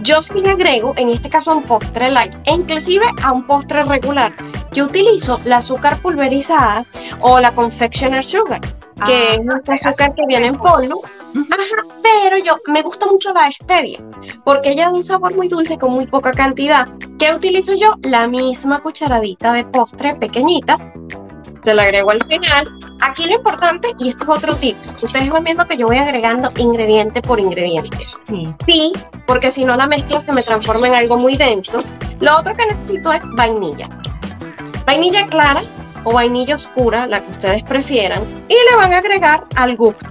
Yo 0.02 0.24
sí 0.24 0.34
le 0.36 0.52
agrego, 0.52 0.94
en 0.96 1.10
este 1.10 1.30
caso 1.30 1.52
a 1.52 1.56
un 1.56 1.64
postre 1.64 2.10
light, 2.10 2.36
e 2.46 2.54
inclusive 2.54 3.06
a 3.22 3.32
un 3.32 3.46
postre 3.46 3.84
regular. 3.84 4.32
Yo 4.74 4.86
utilizo 4.86 5.40
la 5.46 5.58
azúcar 5.58 6.00
pulverizada 6.00 6.86
o 7.22 7.40
la 7.40 7.52
confectioner 7.52 8.24
sugar, 8.24 8.62
que 9.06 9.14
ah, 9.14 9.34
es 9.34 9.40
un 9.40 9.52
azúcar 9.52 10.14
que 10.16 10.26
viene 10.28 10.48
en 10.48 10.56
polvo. 10.56 11.02
Ajá, 11.50 11.98
pero 12.02 12.38
yo 12.44 12.58
me 12.68 12.82
gusta 12.82 13.06
mucho 13.06 13.34
la 13.34 13.52
stevia, 13.52 14.00
porque 14.44 14.72
ella 14.72 14.86
da 14.86 14.92
un 14.92 15.04
sabor 15.04 15.36
muy 15.36 15.48
dulce 15.48 15.78
con 15.78 15.92
muy 15.92 16.06
poca 16.08 16.32
cantidad. 16.32 16.88
¿Qué 17.20 17.34
utilizo 17.34 17.76
yo? 17.76 17.96
La 18.04 18.28
misma 18.28 18.80
cucharadita 18.80 19.54
de 19.54 19.66
postre 19.66 20.16
pequeñita 20.16 20.78
se 21.64 21.74
lo 21.74 21.82
agrego 21.82 22.12
al 22.12 22.24
final. 22.26 22.68
Aquí 23.02 23.26
lo 23.26 23.36
importante, 23.36 23.94
y 24.00 24.10
esto 24.10 24.24
es 24.24 24.30
otro 24.30 24.56
tip, 24.56 24.76
ustedes 25.02 25.30
van 25.30 25.44
viendo 25.44 25.66
que 25.68 25.78
yo 25.78 25.88
voy 25.88 25.98
agregando 25.98 26.52
ingrediente 26.58 27.22
por 27.22 27.40
ingrediente. 27.40 27.98
Sí. 28.26 28.54
Sí, 28.66 28.92
porque 29.26 29.52
si 29.52 29.66
no 29.66 29.76
la 29.76 29.88
mezcla 29.88 30.22
se 30.22 30.32
me 30.32 30.44
transforma 30.44 30.88
en 30.88 30.96
algo 30.96 31.18
muy 31.18 31.36
denso. 31.36 31.84
Lo 32.20 32.38
otro 32.38 32.56
que 32.56 32.66
necesito 32.66 33.12
es 33.12 33.24
vainilla. 33.36 33.90
Vainilla 34.86 35.26
clara 35.28 35.62
o 36.04 36.14
vainilla 36.14 36.56
oscura, 36.56 37.08
la 37.08 37.22
que 37.22 37.32
ustedes 37.32 37.64
prefieran, 37.64 38.22
y 38.48 38.54
le 38.54 38.76
van 38.78 38.94
a 38.94 38.98
agregar 38.98 39.44
al 39.56 39.76
gusto. 39.76 40.06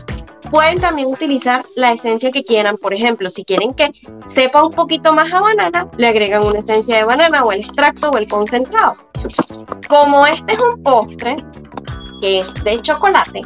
Pueden 0.51 0.81
también 0.81 1.09
utilizar 1.09 1.65
la 1.77 1.93
esencia 1.93 2.31
que 2.31 2.45
quieran. 2.45 2.77
Por 2.77 2.93
ejemplo, 2.93 3.31
si 3.31 3.45
quieren 3.45 3.73
que 3.73 3.91
sepa 4.35 4.65
un 4.65 4.73
poquito 4.73 5.15
más 5.15 5.33
a 5.33 5.41
banana, 5.41 5.89
le 5.97 6.09
agregan 6.09 6.45
una 6.45 6.59
esencia 6.59 6.97
de 6.97 7.05
banana 7.05 7.43
o 7.45 7.53
el 7.53 7.61
extracto 7.61 8.11
o 8.11 8.19
el 8.19 8.29
concentrado. 8.29 8.95
Como 9.89 10.27
este 10.27 10.53
es 10.53 10.59
un 10.59 10.83
postre, 10.83 11.37
que 12.21 12.41
es 12.41 12.55
de 12.65 12.83
chocolate, 12.83 13.41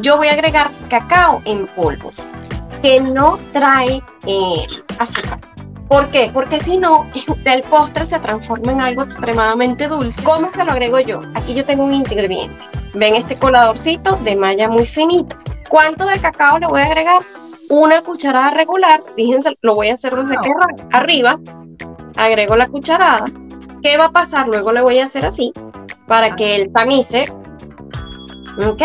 yo 0.00 0.16
voy 0.16 0.28
a 0.28 0.32
agregar 0.32 0.70
cacao 0.88 1.42
en 1.44 1.66
polvo, 1.68 2.12
que 2.82 3.00
no 3.00 3.38
trae 3.52 4.00
eh, 4.26 4.66
azúcar. 4.98 5.40
¿Por 5.88 6.10
qué? 6.10 6.30
Porque 6.32 6.60
si 6.60 6.76
no, 6.76 7.06
el 7.44 7.62
postre 7.62 8.06
se 8.06 8.18
transforma 8.18 8.72
en 8.72 8.80
algo 8.80 9.02
extremadamente 9.04 9.88
dulce. 9.88 10.22
¿Cómo 10.22 10.50
se 10.52 10.64
lo 10.64 10.72
agrego 10.72 11.00
yo? 11.00 11.22
Aquí 11.34 11.54
yo 11.54 11.64
tengo 11.64 11.84
un 11.84 11.94
ingrediente. 11.94 12.56
Ven 12.94 13.16
este 13.16 13.36
coladorcito 13.36 14.16
de 14.16 14.36
malla 14.36 14.68
muy 14.68 14.86
finita. 14.86 15.38
¿Cuánto 15.68 16.06
de 16.06 16.18
cacao 16.18 16.58
le 16.58 16.66
voy 16.66 16.80
a 16.80 16.86
agregar? 16.86 17.22
Una 17.68 18.02
cucharada 18.02 18.50
regular. 18.50 19.02
Fíjense, 19.16 19.56
lo 19.60 19.74
voy 19.74 19.90
a 19.90 19.94
hacer 19.94 20.14
desde 20.14 20.38
aquí 20.38 20.50
arriba. 20.92 21.38
Agrego 22.16 22.56
la 22.56 22.68
cucharada 22.68 23.26
¿Qué 23.82 23.96
va 23.96 24.06
a 24.06 24.12
pasar? 24.12 24.48
Luego 24.48 24.72
le 24.72 24.82
voy 24.82 24.98
a 24.98 25.06
hacer 25.06 25.24
así 25.24 25.52
para 26.06 26.34
que 26.34 26.56
él 26.56 26.72
tamice. 26.72 27.24
¿Ok? 28.66 28.82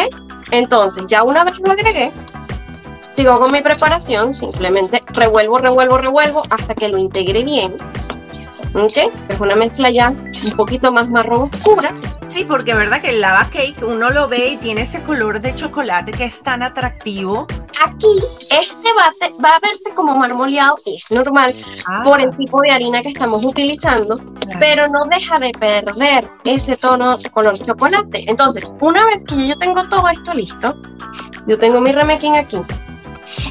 Entonces, 0.51 1.05
ya 1.07 1.23
una 1.23 1.43
vez 1.43 1.53
lo 1.65 1.71
agregué, 1.71 2.11
sigo 3.15 3.39
con 3.39 3.51
mi 3.51 3.61
preparación, 3.61 4.33
simplemente 4.33 5.01
revuelvo, 5.07 5.57
revuelvo, 5.57 5.97
revuelvo 5.97 6.43
hasta 6.49 6.73
que 6.75 6.87
lo 6.89 6.97
integre 6.97 7.43
bien. 7.43 7.73
¿Ok? 8.75 8.97
Es 9.29 9.39
una 9.39 9.55
mezcla 9.55 9.91
ya 9.91 10.09
un 10.09 10.51
poquito 10.55 10.91
más 10.91 11.07
marrón 11.09 11.49
oscura. 11.53 11.93
Sí, 12.27 12.45
porque 12.45 12.73
verdad 12.73 13.01
que 13.01 13.09
el 13.11 13.21
lava 13.21 13.47
cake 13.51 13.83
uno 13.83 14.09
lo 14.09 14.27
ve 14.27 14.49
y 14.49 14.57
tiene 14.57 14.81
ese 14.81 15.01
color 15.03 15.39
de 15.39 15.53
chocolate 15.53 16.11
que 16.11 16.25
es 16.25 16.41
tan 16.41 16.63
atractivo. 16.63 17.45
Aquí 17.85 18.07
este 18.49 18.89
va, 18.97 19.13
va 19.43 19.55
a 19.55 19.59
verse 19.59 19.93
como 19.93 20.15
marmoleado, 20.15 20.75
es 20.85 21.03
normal, 21.11 21.53
ah. 21.85 22.01
por 22.03 22.19
el 22.19 22.35
tipo 22.35 22.61
de 22.61 22.71
harina 22.71 23.03
que 23.03 23.09
estamos 23.09 23.45
utilizando, 23.45 24.15
pero 24.59 24.87
no 24.87 25.05
deja 25.05 25.37
de 25.37 25.51
perder 25.51 26.27
ese 26.45 26.75
tono 26.77 27.17
de 27.17 27.29
color 27.29 27.59
chocolate. 27.59 28.23
Entonces, 28.27 28.71
una 28.79 29.05
vez 29.05 29.23
que 29.27 29.47
yo 29.47 29.55
tengo 29.57 29.87
todo 29.89 30.07
esto 30.09 30.33
listo, 30.33 30.75
yo 31.45 31.59
tengo 31.59 31.81
mi 31.81 31.91
remequín 31.91 32.35
aquí. 32.35 32.57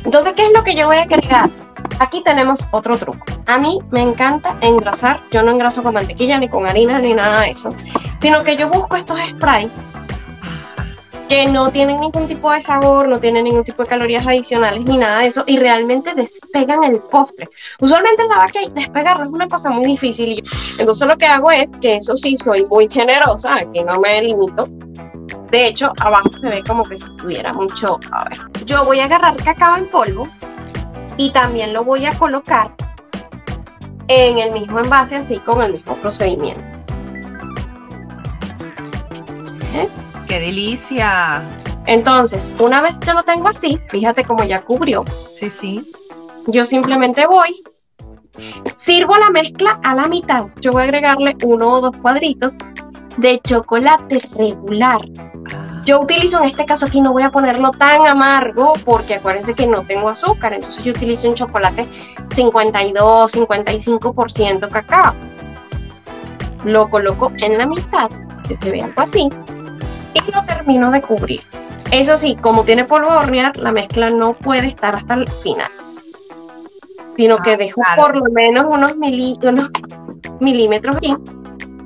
Entonces, 0.05 0.35
¿qué 0.35 0.47
es 0.47 0.53
lo 0.53 0.65
que 0.65 0.75
yo 0.75 0.87
voy 0.87 0.97
a 0.97 1.03
agregar? 1.03 1.51
Aquí 1.99 2.23
tenemos 2.23 2.67
otro 2.73 2.97
truco. 2.97 3.25
A 3.47 3.59
mí 3.59 3.79
me 3.91 4.01
encanta 4.01 4.57
engrasar. 4.61 5.21
Yo 5.31 5.43
no 5.43 5.53
engraso 5.53 5.83
con 5.83 5.95
mantequilla, 5.95 6.39
ni 6.39 6.49
con 6.49 6.67
harina, 6.67 6.99
ni 6.99 7.15
nada 7.15 7.43
de 7.43 7.51
eso. 7.51 7.69
Sino 8.21 8.43
que 8.43 8.57
yo 8.57 8.69
busco 8.69 8.97
estos 8.97 9.19
sprays 9.21 9.71
que 11.29 11.47
no 11.47 11.71
tienen 11.71 12.01
ningún 12.01 12.29
tipo 12.29 12.53
de 12.53 12.61
sabor, 12.61 13.09
no 13.09 13.19
tienen 13.19 13.45
ningún 13.45 13.65
tipo 13.65 13.83
de 13.83 13.89
calorías 13.89 14.27
adicionales 14.27 14.85
ni 14.85 14.99
nada 14.99 15.21
de 15.21 15.29
eso 15.29 15.45
y 15.47 15.57
realmente 15.57 16.13
despegan 16.15 16.85
el 16.85 16.99
postre. 16.99 17.49
Usualmente 17.81 18.21
en 18.21 18.29
la 18.29 18.37
vaca 18.37 18.61
despegarlo 18.75 19.25
es 19.25 19.31
una 19.31 19.49
cosa 19.49 19.71
muy 19.71 19.87
difícil. 19.87 20.43
Entonces 20.79 21.09
lo 21.09 21.17
que 21.17 21.25
hago 21.25 21.51
es 21.51 21.69
que 21.81 21.97
eso 21.97 22.19
sí, 22.19 22.37
soy 22.43 22.67
muy 22.67 22.87
generosa, 22.87 23.55
aquí 23.55 23.83
no 23.83 23.99
me 24.01 24.21
limito. 24.21 24.69
De 25.53 25.67
hecho, 25.67 25.93
abajo 26.01 26.31
se 26.33 26.49
ve 26.49 26.63
como 26.67 26.83
que 26.83 26.97
si 26.97 27.07
estuviera 27.07 27.53
mucho. 27.53 28.01
A 28.11 28.25
ver, 28.25 28.39
yo 28.65 28.87
voy 28.87 29.01
a 29.01 29.05
agarrar 29.05 29.37
cacao 29.37 29.77
en 29.77 29.87
polvo 29.87 30.27
y 31.19 31.31
también 31.31 31.75
lo 31.75 31.85
voy 31.85 32.07
a 32.07 32.13
colocar 32.13 32.75
en 34.09 34.39
el 34.39 34.51
mismo 34.53 34.81
envase 34.81 35.17
así 35.17 35.37
con 35.41 35.61
el 35.61 35.75
mismo 35.75 35.95
procedimiento. 35.97 36.63
¿Eh? 39.75 39.89
¡Qué 40.27 40.41
delicia! 40.41 41.43
Entonces, 41.85 42.55
una 42.59 42.81
vez 42.81 42.97
yo 43.07 43.13
lo 43.13 43.23
tengo 43.23 43.49
así, 43.49 43.79
fíjate 43.91 44.25
cómo 44.25 44.45
ya 44.45 44.63
cubrió. 44.63 45.05
Sí, 45.37 45.51
sí. 45.51 45.93
Yo 46.47 46.65
simplemente 46.65 47.27
voy, 47.27 47.63
sirvo 48.79 49.19
la 49.19 49.29
mezcla 49.29 49.79
a 49.83 49.95
la 49.97 50.09
mitad. 50.09 50.47
Yo 50.63 50.71
voy 50.71 50.81
a 50.81 50.85
agregarle 50.85 51.37
uno 51.45 51.73
o 51.73 51.81
dos 51.83 51.97
cuadritos 52.01 52.55
de 53.19 53.39
chocolate 53.41 54.23
regular. 54.35 55.03
Yo 55.85 56.01
utilizo 56.01 56.39
en 56.39 56.45
este 56.45 56.65
caso 56.65 56.87
aquí, 56.87 57.01
no 57.01 57.13
voy 57.13 57.25
a 57.25 57.31
ponerlo 57.31 57.73
tan 57.73 58.07
amargo 58.07 58.73
porque 58.85 59.17
acuérdense 59.17 59.55
que 59.55 59.67
no 59.67 59.83
tengo 59.83 60.09
azúcar, 60.09 60.53
entonces 60.53 60.83
yo 60.85 60.93
utilizo 60.93 61.29
un 61.29 61.35
chocolate 61.35 61.87
52, 62.35 63.33
55% 63.33 64.69
cacao. 64.69 65.15
Lo 66.65 66.89
coloco 66.89 67.33
en 67.39 67.59
la 67.59 67.67
mitad, 67.67 68.09
que 68.47 68.57
se 68.57 68.71
vea 68.71 68.85
algo 68.85 69.03
así, 69.03 69.29
y 70.15 70.33
lo 70.33 70.45
termino 70.45 70.93
de 70.93 71.03
cubrir. 71.03 71.41
Eso 71.91 72.17
sí, 72.17 72.37
como 72.37 72.63
tiene 72.63 72.85
polvo 72.85 73.11
de 73.11 73.17
hornear, 73.17 73.57
la 73.57 73.73
mezcla 73.73 74.09
no 74.09 74.35
puede 74.35 74.69
estar 74.69 74.95
hasta 74.95 75.15
el 75.15 75.29
final, 75.29 75.71
sino 77.17 77.39
que 77.39 77.55
ah, 77.55 77.57
dejo 77.57 77.83
por 77.97 78.17
lo 78.17 78.31
menos 78.33 78.67
unos, 78.69 78.93
unos 78.93 79.71
milímetros 80.41 80.97
aquí 80.97 81.17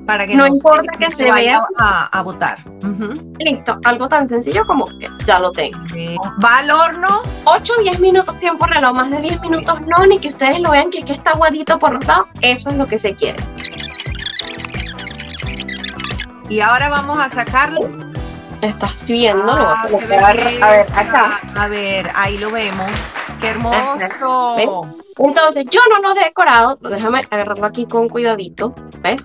para 0.07 0.27
que 0.27 0.37
no, 0.37 0.47
importa 0.47 0.93
que 0.99 1.11
se, 1.11 1.29
vaya 1.29 1.61
a, 1.79 2.23
botar. 2.23 2.59
Listo, 3.39 3.79
algo 3.85 4.09
tan 4.09 4.29
sencillo 4.29 4.65
como 4.65 4.87
que 4.87 5.09
ya 5.27 5.39
lo 5.41 5.51
tengo. 5.51 5.79
Va 6.43 6.59
al 6.59 6.71
horno. 6.71 7.23
8 7.45 7.73
o 7.79 7.83
10 7.83 8.01
minutos 8.01 8.39
tiempo 8.39 8.67
reloj, 8.67 8.95
más 8.95 9.11
de 9.11 9.21
10 9.21 9.41
minutos 9.41 9.81
no, 9.83 10.07
ni 10.07 10.19
que 10.19 10.29
ustedes 10.29 10.61
lo 10.61 10.71
vean 10.71 10.91
que, 10.91 11.03
que 11.03 11.13
está 11.13 11.33
aguadito 11.33 11.79
por 11.79 11.93
los 11.93 12.07
lados, 12.07 12.29
eso 12.41 12.69
es 12.69 12.77
lo 12.77 12.87
que 12.87 12.99
se 12.99 13.15
quiere. 13.15 13.43
Y 16.49 16.61
ahora 16.61 16.89
vamos 16.89 17.19
a 17.19 17.29
sacarlo. 17.29 17.81
Estás 18.63 19.07
viendo, 19.07 19.45
lo 19.45 19.53
ah, 19.53 19.83
a, 19.83 20.29
a 20.29 20.71
ver 20.71 20.87
acá. 20.97 21.41
A 21.59 21.69
ver, 21.69 22.11
ahí 22.15 22.39
lo 22.39 22.51
vemos. 22.51 22.91
Qué 23.41 23.49
hermoso. 23.49 24.87
Entonces, 25.19 25.67
yo 25.71 25.81
no 25.91 26.01
lo 26.01 26.19
he 26.19 26.25
decorado, 26.25 26.79
déjame 26.81 27.21
agarrarlo 27.31 27.67
aquí 27.67 27.87
con 27.87 28.09
cuidadito, 28.09 28.75
¿ves? 29.03 29.23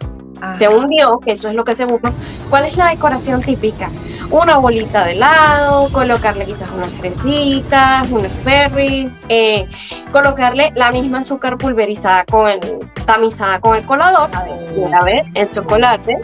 Se 0.57 0.67
hundió, 0.67 1.19
que 1.19 1.31
eso 1.33 1.49
es 1.49 1.55
lo 1.55 1.63
que 1.63 1.75
se 1.75 1.85
busca. 1.85 2.11
¿Cuál 2.49 2.65
es 2.65 2.77
la 2.77 2.89
decoración 2.89 3.41
típica? 3.41 3.89
Una 4.29 4.57
bolita 4.57 5.05
de 5.05 5.11
helado, 5.11 5.89
colocarle 5.91 6.45
quizás 6.45 6.69
unas 6.71 6.89
fresitas, 6.91 8.09
unos 8.09 8.31
berries, 8.43 9.13
eh, 9.29 9.67
colocarle 10.11 10.71
la 10.75 10.91
misma 10.91 11.19
azúcar 11.19 11.57
pulverizada 11.57 12.25
con 12.25 12.49
el, 12.49 12.59
tamizada 13.05 13.59
con 13.59 13.77
el 13.77 13.83
colador. 13.83 14.29
A 14.35 15.03
ver, 15.03 15.23
el 15.35 15.51
chocolate. 15.53 16.17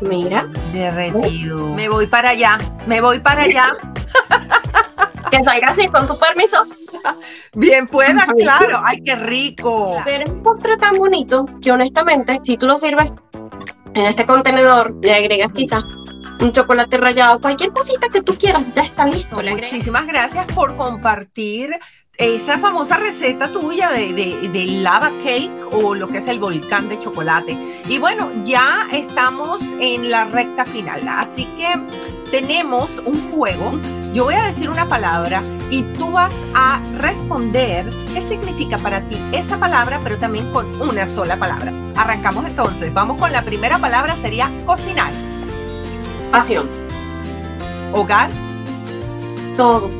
Mira. 0.00 0.46
Derretido. 0.72 1.74
Me 1.74 1.88
voy 1.88 2.06
para 2.06 2.30
allá, 2.30 2.58
me 2.86 3.00
voy 3.00 3.18
para 3.18 3.42
allá. 3.42 3.76
Que 5.30 5.42
salga 5.44 5.70
así, 5.70 5.86
con 5.86 6.06
tu 6.06 6.18
permiso. 6.18 6.64
Bien 7.54 7.86
pueda, 7.86 8.26
claro. 8.26 8.80
Ay, 8.84 9.02
qué 9.02 9.14
rico. 9.16 10.00
Pero 10.04 10.24
es 10.24 10.30
un 10.30 10.42
postre 10.42 10.76
tan 10.76 10.92
bonito 10.94 11.46
que 11.62 11.72
honestamente, 11.72 12.40
si 12.42 12.56
tú 12.56 12.66
lo 12.66 12.78
sirves 12.78 13.10
en 13.94 14.02
este 14.02 14.26
contenedor, 14.26 14.94
le 15.02 15.14
agregas 15.14 15.52
quizás 15.52 15.84
un 16.40 16.52
chocolate 16.52 16.98
rallado, 16.98 17.40
cualquier 17.40 17.72
cosita 17.72 18.08
que 18.08 18.22
tú 18.22 18.34
quieras, 18.34 18.62
ya 18.74 18.82
está 18.82 19.06
listo. 19.06 19.40
Muchísimas 19.42 20.06
gracias 20.06 20.46
por 20.52 20.76
compartir 20.76 21.70
esa 22.18 22.58
famosa 22.58 22.96
receta 22.96 23.52
tuya 23.52 23.90
de, 23.90 24.12
de, 24.12 24.66
lava 24.82 25.10
cake 25.22 25.52
o 25.70 25.94
lo 25.94 26.08
que 26.08 26.18
es 26.18 26.26
el 26.28 26.38
volcán 26.38 26.88
de 26.88 26.98
chocolate. 26.98 27.56
Y 27.88 27.98
bueno, 27.98 28.30
ya 28.44 28.86
estamos 28.92 29.62
en 29.80 30.10
la 30.10 30.24
recta 30.24 30.64
final, 30.64 31.06
así 31.08 31.44
que 31.56 31.74
tenemos 32.30 33.02
un 33.04 33.32
juego. 33.32 33.78
Yo 34.16 34.24
voy 34.24 34.32
a 34.32 34.44
decir 34.44 34.70
una 34.70 34.88
palabra 34.88 35.42
y 35.70 35.82
tú 35.82 36.10
vas 36.10 36.34
a 36.54 36.80
responder 36.96 37.84
qué 38.14 38.22
significa 38.22 38.78
para 38.78 39.02
ti 39.02 39.18
esa 39.32 39.58
palabra, 39.58 40.00
pero 40.02 40.16
también 40.16 40.50
con 40.54 40.64
una 40.80 41.06
sola 41.06 41.36
palabra. 41.36 41.70
Arrancamos 41.94 42.46
entonces. 42.46 42.94
Vamos 42.94 43.18
con 43.18 43.30
la 43.30 43.42
primera 43.42 43.76
palabra, 43.76 44.16
sería 44.16 44.50
cocinar. 44.64 45.12
Pasión. 46.32 46.66
Hogar. 47.92 48.30
Todo. 49.54 49.90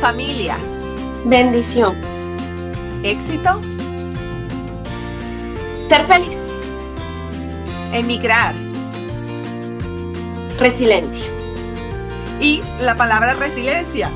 Familia. 0.00 0.56
Bendición. 1.24 1.96
Éxito. 3.02 3.60
Ser 5.88 6.06
feliz. 6.06 6.38
Emigrar. 7.92 8.54
Resiliencia. 10.60 11.33
Y 12.40 12.62
la 12.80 12.96
palabra 12.96 13.34
resiliencia. 13.34 14.10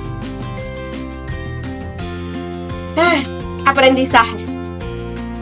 Ah, 2.96 3.22
aprendizaje. 3.66 4.44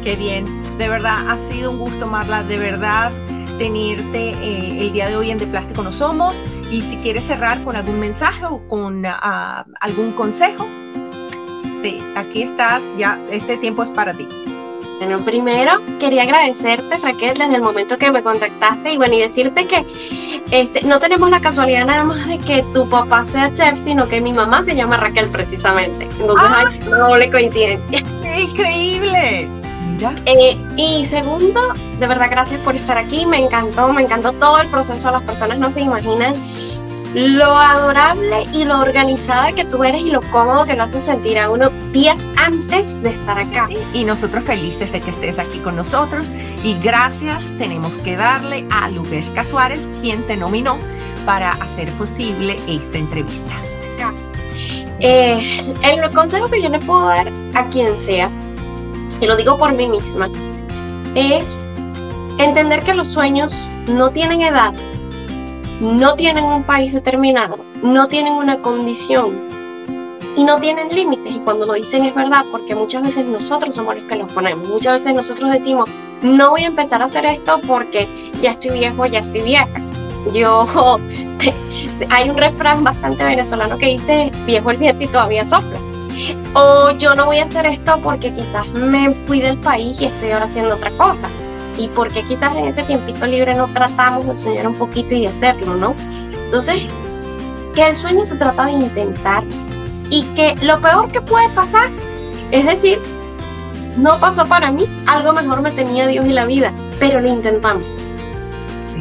Qué 0.04 0.16
bien. 0.16 0.46
De 0.78 0.88
verdad, 0.88 1.30
ha 1.30 1.38
sido 1.38 1.70
un 1.70 1.78
gusto, 1.78 2.06
Marla. 2.06 2.42
De 2.42 2.58
verdad, 2.58 3.10
tenerte 3.58 4.30
eh, 4.30 4.80
el 4.80 4.92
día 4.92 5.08
de 5.08 5.16
hoy 5.16 5.30
en 5.30 5.38
De 5.38 5.46
Plástico 5.46 5.82
No 5.82 5.92
Somos. 5.92 6.44
Y 6.70 6.82
si 6.82 6.96
quieres 6.98 7.24
cerrar 7.24 7.62
con 7.64 7.76
algún 7.76 7.98
mensaje 7.98 8.44
o 8.44 8.60
con 8.68 9.04
ah, 9.06 9.64
algún 9.80 10.12
consejo, 10.12 10.66
aquí 12.16 12.42
estás, 12.42 12.82
ya 12.96 13.18
este 13.30 13.56
tiempo 13.56 13.82
es 13.82 13.90
para 13.90 14.12
ti. 14.12 14.26
Bueno, 14.98 15.20
primero 15.20 15.80
quería 16.00 16.22
agradecerte 16.22 16.96
Raquel 16.98 17.36
desde 17.36 17.56
el 17.56 17.62
momento 17.62 17.98
que 17.98 18.10
me 18.10 18.22
contactaste 18.22 18.92
y 18.92 18.96
bueno, 18.96 19.14
y 19.14 19.20
decirte 19.20 19.66
que 19.66 19.84
este, 20.50 20.82
no 20.82 20.98
tenemos 20.98 21.30
la 21.30 21.40
casualidad 21.40 21.86
nada 21.86 22.04
más 22.04 22.26
de 22.26 22.38
que 22.38 22.62
tu 22.72 22.88
papá 22.88 23.24
sea 23.26 23.52
chef, 23.54 23.82
sino 23.84 24.08
que 24.08 24.20
mi 24.20 24.32
mamá 24.32 24.62
se 24.64 24.74
llama 24.74 24.96
Raquel 24.96 25.28
precisamente. 25.28 26.04
Entonces 26.04 26.48
ah. 26.48 26.64
hay 26.66 26.88
una 26.88 26.98
doble 26.98 27.30
coincidencia. 27.30 28.04
¡Qué 28.22 28.40
increíble! 28.42 29.48
Mira. 29.88 30.14
Eh, 30.26 30.56
y 30.76 31.06
segundo, 31.06 31.72
de 31.98 32.06
verdad 32.06 32.28
gracias 32.30 32.60
por 32.60 32.76
estar 32.76 32.98
aquí, 32.98 33.24
me 33.24 33.38
encantó, 33.38 33.92
me 33.92 34.02
encantó 34.02 34.32
todo 34.32 34.60
el 34.60 34.68
proceso, 34.68 35.10
las 35.10 35.22
personas 35.22 35.58
no 35.58 35.70
se 35.70 35.80
imaginan 35.80 36.34
lo 37.16 37.56
adorable 37.56 38.44
y 38.52 38.66
lo 38.66 38.78
organizada 38.78 39.50
que 39.50 39.64
tú 39.64 39.82
eres 39.84 40.02
y 40.02 40.10
lo 40.10 40.20
cómodo 40.20 40.66
que 40.66 40.76
lo 40.76 40.82
hace 40.82 41.00
sentir 41.00 41.38
a 41.38 41.50
uno 41.50 41.70
días 41.90 42.18
antes 42.36 43.02
de 43.02 43.08
estar 43.08 43.38
acá. 43.38 43.68
y 43.94 44.04
nosotros 44.04 44.44
felices 44.44 44.92
de 44.92 45.00
que 45.00 45.10
estés 45.10 45.38
aquí 45.38 45.58
con 45.60 45.76
nosotros 45.76 46.32
y 46.62 46.78
gracias 46.78 47.50
tenemos 47.56 47.96
que 47.96 48.16
darle 48.16 48.66
a 48.70 48.90
Lubeshka 48.90 49.46
Suárez 49.46 49.88
quien 50.02 50.26
te 50.26 50.36
nominó 50.36 50.76
para 51.24 51.52
hacer 51.52 51.90
posible 51.92 52.58
esta 52.68 52.98
entrevista. 52.98 53.54
Eh, 55.00 55.74
el 55.82 56.10
consejo 56.12 56.48
que 56.50 56.62
yo 56.62 56.68
le 56.68 56.80
puedo 56.80 57.06
dar 57.06 57.28
a 57.54 57.66
quien 57.68 57.88
sea, 58.04 58.30
y 59.20 59.26
lo 59.26 59.36
digo 59.36 59.58
por 59.58 59.72
mí 59.74 59.88
misma, 59.88 60.28
es 61.14 61.46
entender 62.38 62.82
que 62.82 62.92
los 62.92 63.08
sueños 63.08 63.68
no 63.88 64.10
tienen 64.10 64.42
edad 64.42 64.74
no 65.80 66.14
tienen 66.14 66.44
un 66.44 66.62
país 66.62 66.92
determinado, 66.92 67.58
no 67.82 68.08
tienen 68.08 68.32
una 68.32 68.58
condición 68.58 69.48
y 70.36 70.44
no 70.44 70.58
tienen 70.58 70.88
límites. 70.88 71.32
Y 71.32 71.38
cuando 71.40 71.66
lo 71.66 71.74
dicen 71.74 72.04
es 72.04 72.14
verdad, 72.14 72.44
porque 72.50 72.74
muchas 72.74 73.02
veces 73.02 73.26
nosotros 73.26 73.74
somos 73.74 73.96
los 73.96 74.04
que 74.04 74.16
los 74.16 74.32
ponemos. 74.32 74.68
Muchas 74.68 74.98
veces 74.98 75.14
nosotros 75.14 75.50
decimos, 75.50 75.88
no 76.22 76.50
voy 76.50 76.62
a 76.62 76.68
empezar 76.68 77.02
a 77.02 77.06
hacer 77.06 77.26
esto 77.26 77.60
porque 77.66 78.08
ya 78.40 78.52
estoy 78.52 78.78
viejo, 78.78 79.06
ya 79.06 79.20
estoy 79.20 79.42
vieja. 79.42 79.68
Yo, 80.32 80.66
hay 82.10 82.30
un 82.30 82.36
refrán 82.36 82.82
bastante 82.82 83.24
venezolano 83.24 83.78
que 83.78 83.86
dice, 83.86 84.30
viejo 84.46 84.70
el 84.70 84.78
viento 84.78 85.04
y 85.04 85.08
todavía 85.08 85.44
sopla. 85.44 85.78
O 86.54 86.90
yo 86.92 87.14
no 87.14 87.26
voy 87.26 87.38
a 87.38 87.44
hacer 87.44 87.66
esto 87.66 87.98
porque 88.02 88.32
quizás 88.32 88.66
me 88.68 89.10
fui 89.26 89.40
del 89.40 89.58
país 89.58 90.00
y 90.00 90.06
estoy 90.06 90.30
ahora 90.30 90.46
haciendo 90.46 90.74
otra 90.74 90.90
cosa 90.92 91.28
y 91.78 91.88
porque 91.88 92.22
quizás 92.24 92.54
en 92.56 92.66
ese 92.66 92.82
tiempito 92.82 93.26
libre 93.26 93.54
no 93.54 93.68
tratamos 93.68 94.26
de 94.26 94.36
soñar 94.36 94.66
un 94.66 94.74
poquito 94.74 95.14
y 95.14 95.22
de 95.22 95.28
hacerlo, 95.28 95.74
¿no? 95.76 95.94
Entonces, 96.46 96.86
que 97.74 97.86
el 97.86 97.96
sueño 97.96 98.24
se 98.24 98.36
trata 98.36 98.66
de 98.66 98.72
intentar 98.72 99.44
y 100.10 100.22
que 100.34 100.54
lo 100.62 100.80
peor 100.80 101.10
que 101.10 101.20
puede 101.20 101.48
pasar, 101.50 101.90
es 102.50 102.64
decir, 102.64 102.98
no 103.96 104.18
pasó 104.18 104.46
para 104.46 104.70
mí, 104.70 104.86
algo 105.06 105.32
mejor 105.32 105.62
me 105.62 105.72
tenía 105.72 106.06
Dios 106.06 106.26
y 106.26 106.32
la 106.32 106.46
vida, 106.46 106.72
pero 106.98 107.20
lo 107.20 107.28
intentamos. 107.28 107.86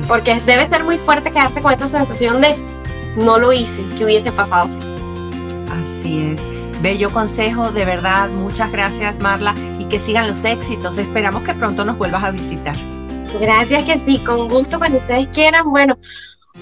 Porque 0.07 0.39
debe 0.45 0.67
ser 0.67 0.83
muy 0.83 0.97
fuerte 0.97 1.31
quedarse 1.31 1.61
con 1.61 1.73
esa 1.73 1.87
sensación 1.87 2.41
de 2.41 2.55
no 3.15 3.37
lo 3.37 3.53
hice, 3.53 3.83
que 3.97 4.05
hubiese 4.05 4.31
pasado. 4.31 4.69
Así 5.83 6.31
es. 6.31 6.47
Bello 6.81 7.09
consejo, 7.11 7.71
de 7.71 7.85
verdad, 7.85 8.29
muchas 8.29 8.71
gracias 8.71 9.19
Marla 9.19 9.55
y 9.85 9.89
que 9.89 9.99
sigan 9.99 10.27
los 10.27 10.43
éxitos. 10.43 10.97
Esperamos 10.97 11.43
que 11.43 11.53
pronto 11.53 11.85
nos 11.85 11.97
vuelvas 11.97 12.23
a 12.23 12.31
visitar. 12.31 12.75
Gracias 13.39 13.83
que 13.83 13.99
sí, 14.05 14.19
con 14.19 14.47
gusto 14.47 14.77
cuando 14.77 14.97
ustedes 14.97 15.27
quieran. 15.29 15.69
Bueno, 15.69 15.97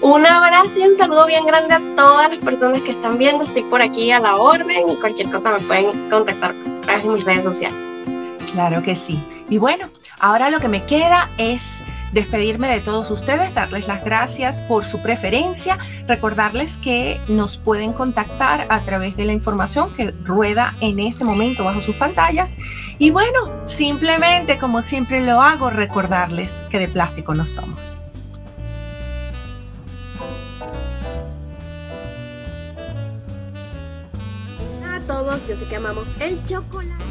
un 0.00 0.26
abrazo 0.26 0.70
y 0.76 0.82
un 0.82 0.96
saludo 0.96 1.26
bien 1.26 1.46
grande 1.46 1.74
a 1.74 1.80
todas 1.96 2.30
las 2.30 2.38
personas 2.38 2.80
que 2.80 2.90
están 2.90 3.16
viendo. 3.16 3.44
Estoy 3.44 3.62
por 3.64 3.80
aquí 3.80 4.10
a 4.10 4.18
la 4.18 4.36
orden 4.36 4.88
y 4.88 4.96
cualquier 4.96 5.30
cosa 5.30 5.52
me 5.52 5.60
pueden 5.60 6.10
contactar 6.10 6.50
a 6.50 6.80
través 6.82 7.04
de 7.04 7.08
mis 7.10 7.24
redes 7.24 7.44
sociales. 7.44 7.78
Claro 8.52 8.82
que 8.82 8.94
sí. 8.96 9.22
Y 9.48 9.58
bueno, 9.58 9.88
ahora 10.20 10.50
lo 10.50 10.60
que 10.60 10.68
me 10.68 10.82
queda 10.82 11.30
es 11.38 11.83
despedirme 12.14 12.68
de 12.68 12.80
todos 12.80 13.10
ustedes, 13.10 13.54
darles 13.54 13.88
las 13.88 14.04
gracias 14.04 14.62
por 14.62 14.84
su 14.84 15.02
preferencia, 15.02 15.78
recordarles 16.06 16.78
que 16.78 17.20
nos 17.28 17.58
pueden 17.58 17.92
contactar 17.92 18.66
a 18.70 18.80
través 18.80 19.16
de 19.16 19.24
la 19.24 19.32
información 19.32 19.92
que 19.94 20.12
rueda 20.24 20.74
en 20.80 21.00
este 21.00 21.24
momento 21.24 21.64
bajo 21.64 21.80
sus 21.80 21.96
pantallas. 21.96 22.56
Y 22.98 23.10
bueno, 23.10 23.50
simplemente 23.66 24.58
como 24.58 24.80
siempre 24.80 25.26
lo 25.26 25.42
hago, 25.42 25.70
recordarles 25.70 26.62
que 26.70 26.78
de 26.78 26.88
plástico 26.88 27.34
no 27.34 27.46
somos. 27.46 28.00
a 34.84 35.00
todos, 35.06 35.46
yo 35.48 35.56
sé 35.56 35.64
que 35.64 35.76
amamos 35.76 36.08
el 36.20 36.42
chocolate. 36.44 37.04